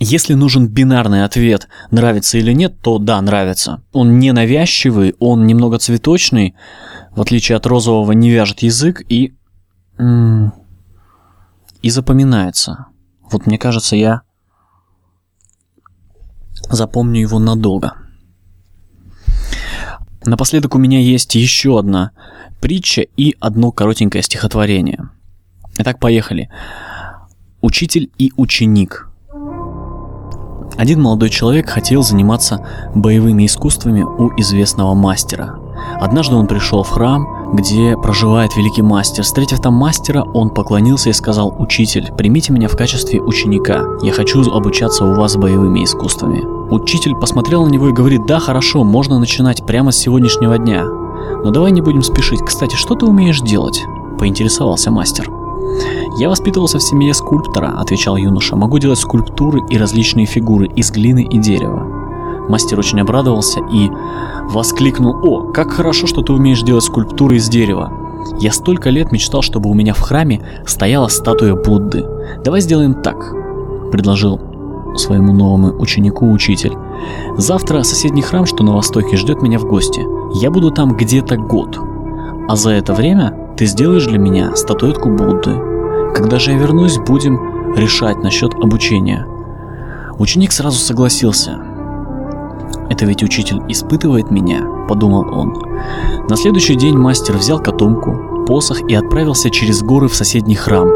Если 0.00 0.34
нужен 0.34 0.68
бинарный 0.68 1.24
ответ, 1.24 1.68
нравится 1.90 2.38
или 2.38 2.52
нет, 2.52 2.80
то 2.80 2.98
да, 2.98 3.20
нравится. 3.20 3.82
Он 3.92 4.18
не 4.18 4.32
навязчивый, 4.32 5.14
он 5.20 5.46
немного 5.46 5.78
цветочный, 5.78 6.54
в 7.12 7.20
отличие 7.20 7.56
от 7.56 7.66
розового 7.66 8.12
не 8.12 8.30
вяжет 8.30 8.60
язык 8.60 9.02
и... 9.08 9.34
и 11.82 11.90
запоминается. 11.90 12.86
Вот 13.30 13.46
мне 13.46 13.56
кажется, 13.56 13.94
я 13.94 14.22
запомню 16.70 17.20
его 17.20 17.38
надолго. 17.38 17.94
Напоследок 20.26 20.74
у 20.74 20.78
меня 20.78 21.00
есть 21.00 21.34
еще 21.34 21.78
одна 21.78 22.12
притча 22.60 23.02
и 23.02 23.36
одно 23.40 23.72
коротенькое 23.72 24.22
стихотворение. 24.22 25.10
Итак, 25.78 25.98
поехали. 25.98 26.50
Учитель 27.60 28.10
и 28.16 28.32
ученик. 28.36 29.08
Один 30.76 31.02
молодой 31.02 31.30
человек 31.30 31.68
хотел 31.68 32.02
заниматься 32.02 32.66
боевыми 32.94 33.46
искусствами 33.46 34.02
у 34.02 34.32
известного 34.40 34.94
мастера. 34.94 35.58
Однажды 36.00 36.34
он 36.34 36.46
пришел 36.46 36.82
в 36.82 36.88
храм, 36.88 37.52
где 37.52 37.96
проживает 37.96 38.56
великий 38.56 38.82
мастер. 38.82 39.24
Встретив 39.24 39.60
там 39.60 39.74
мастера, 39.74 40.22
он 40.22 40.50
поклонился 40.50 41.10
и 41.10 41.12
сказал, 41.12 41.54
«Учитель, 41.58 42.12
примите 42.16 42.52
меня 42.52 42.68
в 42.68 42.76
качестве 42.76 43.20
ученика. 43.20 43.84
Я 44.02 44.12
хочу 44.12 44.42
обучаться 44.50 45.04
у 45.04 45.14
вас 45.14 45.36
боевыми 45.36 45.84
искусствами». 45.84 46.53
Учитель 46.70 47.14
посмотрел 47.14 47.64
на 47.64 47.70
него 47.70 47.88
и 47.88 47.92
говорит, 47.92 48.26
«Да, 48.26 48.38
хорошо, 48.38 48.84
можно 48.84 49.18
начинать 49.18 49.64
прямо 49.66 49.92
с 49.92 49.98
сегодняшнего 49.98 50.56
дня. 50.58 50.84
Но 50.84 51.50
давай 51.50 51.72
не 51.72 51.82
будем 51.82 52.02
спешить. 52.02 52.40
Кстати, 52.40 52.74
что 52.74 52.94
ты 52.94 53.06
умеешь 53.06 53.40
делать?»– 53.40 53.82
поинтересовался 54.18 54.90
мастер. 54.90 55.30
«Я 56.18 56.30
воспитывался 56.30 56.78
в 56.78 56.82
семье 56.82 57.12
скульптора»,– 57.12 57.74
отвечал 57.78 58.16
юноша. 58.16 58.56
«Могу 58.56 58.78
делать 58.78 58.98
скульптуры 58.98 59.60
и 59.68 59.76
различные 59.76 60.26
фигуры 60.26 60.66
из 60.68 60.90
глины 60.90 61.22
и 61.24 61.38
дерева». 61.38 61.86
Мастер 62.48 62.78
очень 62.78 63.00
обрадовался 63.00 63.60
и 63.60 63.90
воскликнул 64.50 65.16
«О, 65.22 65.52
как 65.52 65.72
хорошо, 65.72 66.06
что 66.06 66.22
ты 66.22 66.32
умеешь 66.32 66.62
делать 66.62 66.84
скульптуры 66.84 67.36
из 67.36 67.48
дерева! 67.48 67.92
Я 68.38 68.52
столько 68.52 68.88
лет 68.90 69.12
мечтал, 69.12 69.42
чтобы 69.42 69.68
у 69.70 69.74
меня 69.74 69.92
в 69.92 70.00
храме 70.00 70.40
стояла 70.66 71.08
статуя 71.08 71.54
Будды. 71.54 72.04
Давай 72.42 72.60
сделаем 72.60 73.02
так»,– 73.02 73.34
предложил 73.92 74.53
своему 74.96 75.32
новому 75.32 75.78
ученику 75.78 76.30
учитель. 76.30 76.76
«Завтра 77.36 77.82
соседний 77.82 78.22
храм, 78.22 78.46
что 78.46 78.64
на 78.64 78.74
востоке, 78.74 79.16
ждет 79.16 79.42
меня 79.42 79.58
в 79.58 79.64
гости. 79.64 80.04
Я 80.34 80.50
буду 80.50 80.70
там 80.70 80.96
где-то 80.96 81.36
год. 81.36 81.78
А 82.48 82.56
за 82.56 82.70
это 82.70 82.94
время 82.94 83.54
ты 83.56 83.66
сделаешь 83.66 84.06
для 84.06 84.18
меня 84.18 84.54
статуэтку 84.56 85.08
Будды. 85.10 85.56
Когда 86.14 86.38
же 86.38 86.52
я 86.52 86.58
вернусь, 86.58 86.98
будем 86.98 87.74
решать 87.76 88.22
насчет 88.22 88.54
обучения». 88.54 89.26
Ученик 90.18 90.52
сразу 90.52 90.78
согласился– 90.78 91.58
это 92.90 93.06
ведь 93.06 93.22
учитель 93.22 93.60
испытывает 93.68 94.30
меня, 94.30 94.62
подумал 94.88 95.26
он. 95.32 95.54
На 96.28 96.36
следующий 96.36 96.76
день 96.76 96.96
мастер 96.96 97.36
взял 97.36 97.58
котомку, 97.58 98.44
посох 98.46 98.82
и 98.88 98.94
отправился 98.94 99.50
через 99.50 99.82
горы 99.82 100.08
в 100.08 100.14
соседний 100.14 100.54
храм. 100.54 100.88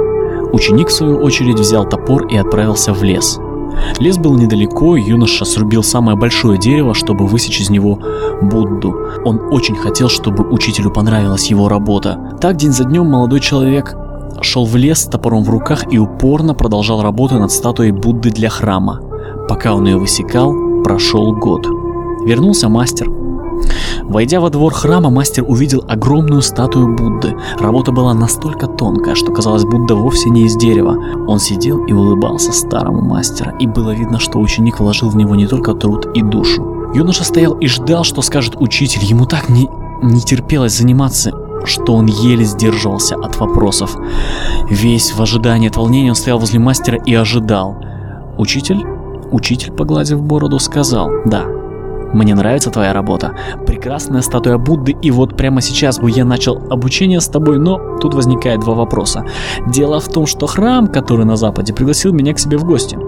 Ученик, 0.53 0.89
в 0.89 0.93
свою 0.93 1.19
очередь, 1.19 1.59
взял 1.59 1.89
топор 1.89 2.27
и 2.27 2.37
отправился 2.37 2.93
в 2.93 3.03
лес. 3.03 3.41
Лес 3.99 4.19
был 4.19 4.37
недалеко, 4.37 4.97
юноша 4.97 5.45
срубил 5.45 5.83
самое 5.83 6.17
большое 6.17 6.59
дерево, 6.59 6.95
чтобы 6.95 7.27
высечь 7.27 7.61
из 7.61 7.71
него 7.71 7.99
Будду. 8.41 8.95
Он 9.25 9.41
очень 9.51 9.77
хотел, 9.77 10.09
чтобы 10.09 10.45
учителю 10.49 10.91
понравилась 10.91 11.51
его 11.51 11.69
работа. 11.69 12.37
Так 12.41 12.57
день 12.57 12.73
за 12.73 12.85
днем 12.85 13.07
молодой 13.07 13.41
человек 13.41 13.97
шел 14.41 14.65
в 14.65 14.77
лес 14.77 15.01
с 15.01 15.07
топором 15.07 15.43
в 15.43 15.51
руках 15.51 15.93
и 15.93 15.99
упорно 15.99 16.55
продолжал 16.55 17.03
работу 17.03 17.39
над 17.39 17.51
статуей 17.51 17.91
Будды 17.91 18.31
для 18.31 18.49
храма. 18.49 19.01
Пока 19.49 19.75
он 19.75 19.87
ее 19.87 19.99
высекал, 19.99 20.55
прошел 20.85 21.35
год. 21.35 21.67
Вернулся 22.25 22.69
мастер. 22.69 23.18
Войдя 24.03 24.41
во 24.41 24.51
двор 24.51 24.73
храма, 24.73 25.11
мастер 25.11 25.45
увидел 25.47 25.85
огромную 25.89 26.43
статую 26.43 26.97
Будды. 26.97 27.35
Работа 27.59 27.93
была 27.93 28.15
настолько 28.15 28.67
тонкая, 28.67 29.15
что 29.15 29.33
казалось, 29.33 29.65
Будда 29.65 29.95
вовсе 29.95 30.31
не 30.31 30.45
из 30.45 30.57
дерева. 30.57 30.97
Он 31.27 31.39
сидел 31.39 31.85
и 31.85 31.93
улыбался 31.93 32.53
старому 32.53 33.03
мастеру, 33.03 33.53
и 33.59 33.67
было 33.67 33.91
видно, 33.91 34.19
что 34.19 34.39
ученик 34.39 34.81
вложил 34.81 35.11
в 35.11 35.17
него 35.17 35.35
не 35.35 35.47
только 35.47 35.75
труд 35.75 36.07
и 36.15 36.23
душу. 36.23 36.91
Юноша 36.95 37.25
стоял 37.25 37.55
и 37.55 37.67
ждал, 37.67 38.05
что 38.05 38.23
скажет 38.23 38.57
учитель. 38.59 39.05
Ему 39.05 39.27
так 39.27 39.49
не, 39.49 39.69
не 40.03 40.21
терпелось 40.21 40.77
заниматься 40.77 41.33
что 41.65 41.95
он 41.95 42.07
еле 42.07 42.45
сдерживался 42.45 43.17
от 43.17 43.37
вопросов. 43.41 43.95
Весь 44.71 45.13
в 45.13 45.21
ожидании 45.21 45.69
от 45.69 45.77
волнения 45.77 46.11
он 46.11 46.15
стоял 46.15 46.39
возле 46.39 46.61
мастера 46.61 46.99
и 47.05 47.13
ожидал. 47.13 47.77
Учитель 48.39 48.87
Учитель, 49.31 49.73
погладив 49.73 50.23
бороду, 50.23 50.59
сказал 50.59 51.11
«Да, 51.27 51.45
мне 52.13 52.35
нравится 52.35 52.71
твоя 52.71 52.93
работа. 52.93 53.33
Прекрасная 53.67 54.23
статуя 54.23 54.59
Будды, 54.59 54.97
и 55.03 55.11
вот 55.11 55.37
прямо 55.37 55.61
сейчас 55.61 55.99
бы 55.99 56.11
я 56.11 56.25
начал 56.25 56.61
обучение 56.71 57.21
с 57.21 57.29
тобой, 57.29 57.59
но 57.59 57.99
тут 58.01 58.15
возникает 58.15 58.61
два 58.61 58.75
вопроса. 58.75 59.25
Дело 59.67 60.01
в 60.01 60.09
том, 60.09 60.27
что 60.27 60.47
храм, 60.47 60.87
который 60.87 61.25
на 61.25 61.37
западе, 61.37 61.73
пригласил 61.73 62.13
меня 62.13 62.35
к 62.35 62.39
себе 62.39 62.57
в 62.57 62.65
гости. 62.65 62.99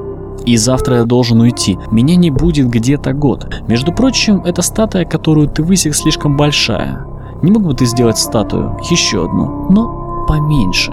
И 0.46 0.56
завтра 0.56 0.98
я 0.98 1.04
должен 1.04 1.40
уйти. 1.40 1.78
Меня 1.90 2.16
не 2.16 2.30
будет 2.30 2.68
где-то 2.68 3.12
год. 3.12 3.46
Между 3.68 3.92
прочим, 3.92 4.42
эта 4.44 4.62
статуя, 4.62 5.04
которую 5.04 5.48
ты 5.48 5.62
высек, 5.62 5.94
слишком 5.94 6.36
большая. 6.36 7.06
Не 7.42 7.50
мог 7.50 7.62
бы 7.62 7.74
ты 7.74 7.86
сделать 7.86 8.18
статую, 8.18 8.78
еще 8.90 9.24
одну, 9.24 9.66
но 9.70 10.26
поменьше. 10.26 10.92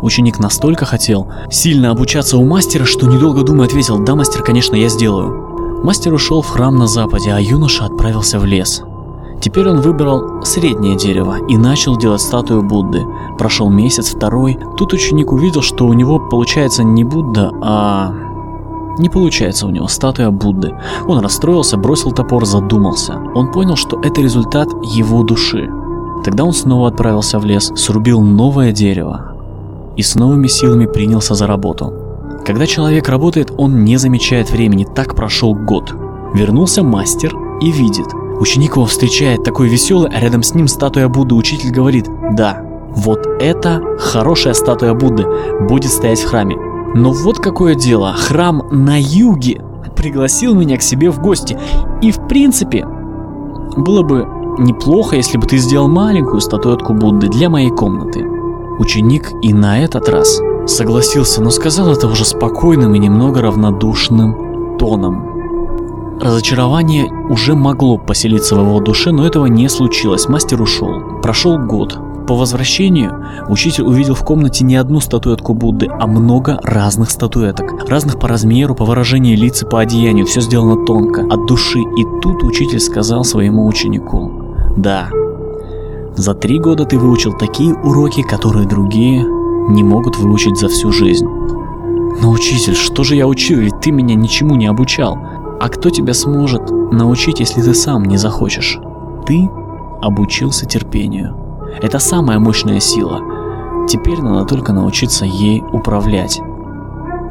Ученик 0.00 0.38
настолько 0.38 0.84
хотел 0.84 1.28
сильно 1.50 1.90
обучаться 1.90 2.36
у 2.36 2.44
мастера, 2.44 2.84
что 2.84 3.06
недолго 3.06 3.42
думая 3.42 3.66
ответил 3.66 3.98
«Да, 3.98 4.14
мастер, 4.14 4.42
конечно, 4.42 4.74
я 4.74 4.88
сделаю». 4.88 5.51
Мастер 5.82 6.14
ушел 6.14 6.42
в 6.42 6.48
храм 6.48 6.76
на 6.76 6.86
западе, 6.86 7.32
а 7.32 7.40
юноша 7.40 7.86
отправился 7.86 8.38
в 8.38 8.44
лес. 8.44 8.82
Теперь 9.40 9.68
он 9.68 9.80
выбрал 9.80 10.44
среднее 10.44 10.96
дерево 10.96 11.38
и 11.48 11.56
начал 11.56 11.96
делать 11.96 12.20
статую 12.20 12.62
Будды. 12.62 13.04
Прошел 13.36 13.68
месяц, 13.68 14.14
второй. 14.14 14.56
Тут 14.76 14.92
ученик 14.92 15.32
увидел, 15.32 15.62
что 15.62 15.86
у 15.86 15.92
него 15.92 16.20
получается 16.20 16.84
не 16.84 17.02
Будда, 17.02 17.50
а... 17.60 18.14
Не 18.98 19.08
получается 19.08 19.66
у 19.66 19.70
него 19.70 19.88
статуя 19.88 20.30
Будды. 20.30 20.72
Он 21.08 21.18
расстроился, 21.18 21.76
бросил 21.76 22.12
топор, 22.12 22.44
задумался. 22.44 23.20
Он 23.34 23.50
понял, 23.50 23.74
что 23.74 23.98
это 24.00 24.20
результат 24.20 24.68
его 24.84 25.24
души. 25.24 25.68
Тогда 26.22 26.44
он 26.44 26.52
снова 26.52 26.88
отправился 26.88 27.40
в 27.40 27.44
лес, 27.44 27.72
срубил 27.74 28.20
новое 28.20 28.70
дерево, 28.70 29.34
и 29.96 30.02
с 30.02 30.14
новыми 30.14 30.46
силами 30.46 30.86
принялся 30.86 31.34
за 31.34 31.48
работу. 31.48 32.01
Когда 32.44 32.66
человек 32.66 33.08
работает, 33.08 33.52
он 33.56 33.84
не 33.84 33.96
замечает 33.98 34.50
времени, 34.50 34.84
так 34.84 35.14
прошел 35.14 35.54
год. 35.54 35.94
Вернулся 36.34 36.82
мастер 36.82 37.36
и 37.60 37.70
видит. 37.70 38.06
Ученик 38.40 38.72
его 38.76 38.86
встречает 38.86 39.44
такой 39.44 39.68
веселый, 39.68 40.10
а 40.12 40.18
рядом 40.18 40.42
с 40.42 40.52
ним 40.54 40.66
статуя 40.66 41.08
Будды. 41.08 41.36
Учитель 41.36 41.70
говорит, 41.70 42.06
да, 42.32 42.60
вот 42.96 43.24
это 43.40 43.80
хорошая 43.98 44.54
статуя 44.54 44.94
Будды 44.94 45.24
будет 45.68 45.92
стоять 45.92 46.20
в 46.20 46.28
храме. 46.28 46.56
Но 46.94 47.12
вот 47.12 47.38
какое 47.38 47.76
дело, 47.76 48.12
храм 48.12 48.66
на 48.72 49.00
юге 49.00 49.62
пригласил 49.96 50.54
меня 50.54 50.76
к 50.78 50.82
себе 50.82 51.10
в 51.10 51.20
гости. 51.20 51.56
И 52.00 52.10
в 52.10 52.26
принципе, 52.26 52.84
было 53.76 54.02
бы 54.02 54.26
неплохо, 54.58 55.14
если 55.14 55.38
бы 55.38 55.46
ты 55.46 55.58
сделал 55.58 55.88
маленькую 55.88 56.40
статуэтку 56.40 56.92
Будды 56.92 57.28
для 57.28 57.48
моей 57.48 57.70
комнаты. 57.70 58.26
Ученик 58.80 59.30
и 59.42 59.54
на 59.54 59.80
этот 59.80 60.08
раз 60.08 60.40
согласился, 60.66 61.42
но 61.42 61.50
сказал 61.50 61.92
это 61.92 62.06
уже 62.06 62.24
спокойным 62.24 62.94
и 62.94 62.98
немного 62.98 63.42
равнодушным 63.42 64.76
тоном. 64.78 65.32
Разочарование 66.20 67.10
уже 67.30 67.54
могло 67.54 67.98
поселиться 67.98 68.54
в 68.54 68.60
его 68.60 68.80
душе, 68.80 69.10
но 69.10 69.26
этого 69.26 69.46
не 69.46 69.68
случилось. 69.68 70.28
Мастер 70.28 70.60
ушел. 70.62 71.20
Прошел 71.20 71.58
год. 71.58 71.98
По 72.28 72.34
возвращению 72.34 73.26
учитель 73.48 73.82
увидел 73.82 74.14
в 74.14 74.24
комнате 74.24 74.64
не 74.64 74.76
одну 74.76 75.00
статуэтку 75.00 75.54
Будды, 75.54 75.88
а 75.90 76.06
много 76.06 76.60
разных 76.62 77.10
статуэток. 77.10 77.88
Разных 77.88 78.20
по 78.20 78.28
размеру, 78.28 78.76
по 78.76 78.84
выражению 78.84 79.36
лица, 79.36 79.66
по 79.66 79.80
одеянию. 79.80 80.24
Все 80.24 80.40
сделано 80.40 80.86
тонко, 80.86 81.22
от 81.22 81.46
души. 81.46 81.80
И 81.80 82.04
тут 82.22 82.44
учитель 82.44 82.78
сказал 82.78 83.24
своему 83.24 83.66
ученику. 83.66 84.30
Да, 84.76 85.08
за 86.14 86.34
три 86.34 86.60
года 86.60 86.84
ты 86.84 86.98
выучил 86.98 87.32
такие 87.32 87.74
уроки, 87.74 88.22
которые 88.22 88.68
другие 88.68 89.26
не 89.68 89.82
могут 89.82 90.16
выучить 90.18 90.58
за 90.58 90.68
всю 90.68 90.92
жизнь. 90.92 91.26
Но, 91.26 92.30
учитель, 92.30 92.74
что 92.74 93.04
же 93.04 93.16
я 93.16 93.26
учил, 93.26 93.58
ведь 93.58 93.80
ты 93.80 93.90
меня 93.90 94.14
ничему 94.14 94.56
не 94.56 94.66
обучал. 94.66 95.18
А 95.60 95.68
кто 95.68 95.90
тебя 95.90 96.14
сможет 96.14 96.70
научить, 96.70 97.40
если 97.40 97.62
ты 97.62 97.74
сам 97.74 98.04
не 98.04 98.16
захочешь? 98.16 98.78
Ты 99.26 99.48
обучился 100.00 100.66
терпению. 100.66 101.36
Это 101.80 101.98
самая 101.98 102.38
мощная 102.38 102.80
сила. 102.80 103.20
Теперь 103.88 104.20
надо 104.20 104.44
только 104.44 104.72
научиться 104.72 105.24
ей 105.24 105.62
управлять. 105.72 106.40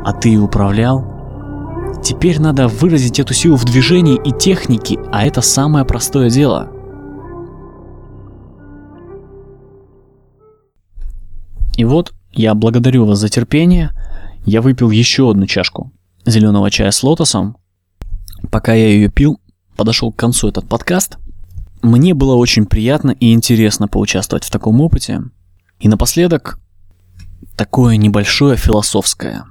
А 0.03 0.13
ты 0.13 0.37
управлял? 0.39 1.05
Теперь 2.01 2.41
надо 2.41 2.67
выразить 2.67 3.19
эту 3.19 3.33
силу 3.33 3.55
в 3.55 3.65
движении 3.65 4.19
и 4.23 4.31
технике, 4.31 4.99
а 5.11 5.25
это 5.25 5.41
самое 5.41 5.85
простое 5.85 6.29
дело– 6.29 6.69
И 11.81 11.83
вот, 11.83 12.13
я 12.33 12.53
благодарю 12.53 13.05
вас 13.05 13.19
за 13.19 13.29
терпение. 13.29 13.91
Я 14.45 14.61
выпил 14.61 14.89
еще 14.89 15.29
одну 15.29 15.45
чашку 15.45 15.91
зеленого 16.25 16.69
чая 16.71 16.91
с 16.91 17.03
лотосом. 17.03 17.57
Пока 18.51 18.73
я 18.73 18.87
ее 18.87 19.09
пил, 19.09 19.39
подошел 19.75 20.11
к 20.11 20.17
концу 20.17 20.49
этот 20.49 20.67
подкаст. 20.67 21.17
Мне 21.81 22.13
было 22.13 22.35
очень 22.35 22.65
приятно 22.65 23.11
и 23.11 23.33
интересно 23.33 23.87
поучаствовать 23.87 24.43
в 24.43 24.51
таком 24.51 24.81
опыте. 24.81 25.21
И 25.79 25.87
напоследок 25.87 26.59
такое 27.55 27.97
небольшое 27.97 28.55
философское 28.55 29.45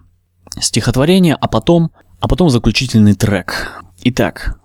стихотворение, 0.59 1.35
а 1.35 1.49
потом, 1.49 1.91
а 2.20 2.28
потом 2.28 2.51
заключительный 2.51 3.14
трек. 3.14 3.83
Итак, 4.03 4.60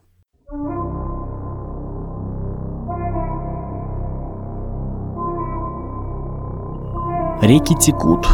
Реки 7.41 7.75
текут, 7.75 8.25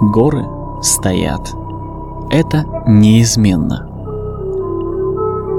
горы 0.00 0.48
стоят. 0.80 1.54
Это 2.28 2.64
неизменно. 2.88 3.88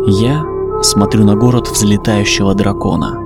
Я 0.06 0.44
смотрю 0.82 1.24
на 1.24 1.36
город 1.36 1.70
взлетающего 1.70 2.56
дракона. 2.56 3.20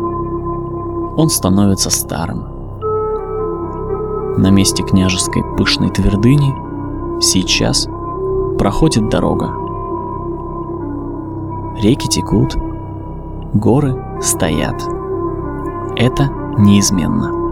он 1.18 1.30
становится 1.30 1.90
старым. 1.90 2.46
На 4.38 4.52
месте 4.52 4.84
княжеской 4.84 5.44
пышной 5.58 5.90
твердыни 5.90 6.54
сейчас 7.20 7.88
проходит 8.60 9.10
дорога. 9.10 9.50
Реки 11.82 12.08
текут, 12.08 12.56
горы 13.56 14.20
стоят. 14.22 14.88
Это 15.96 16.30
неизменно. 16.60 17.47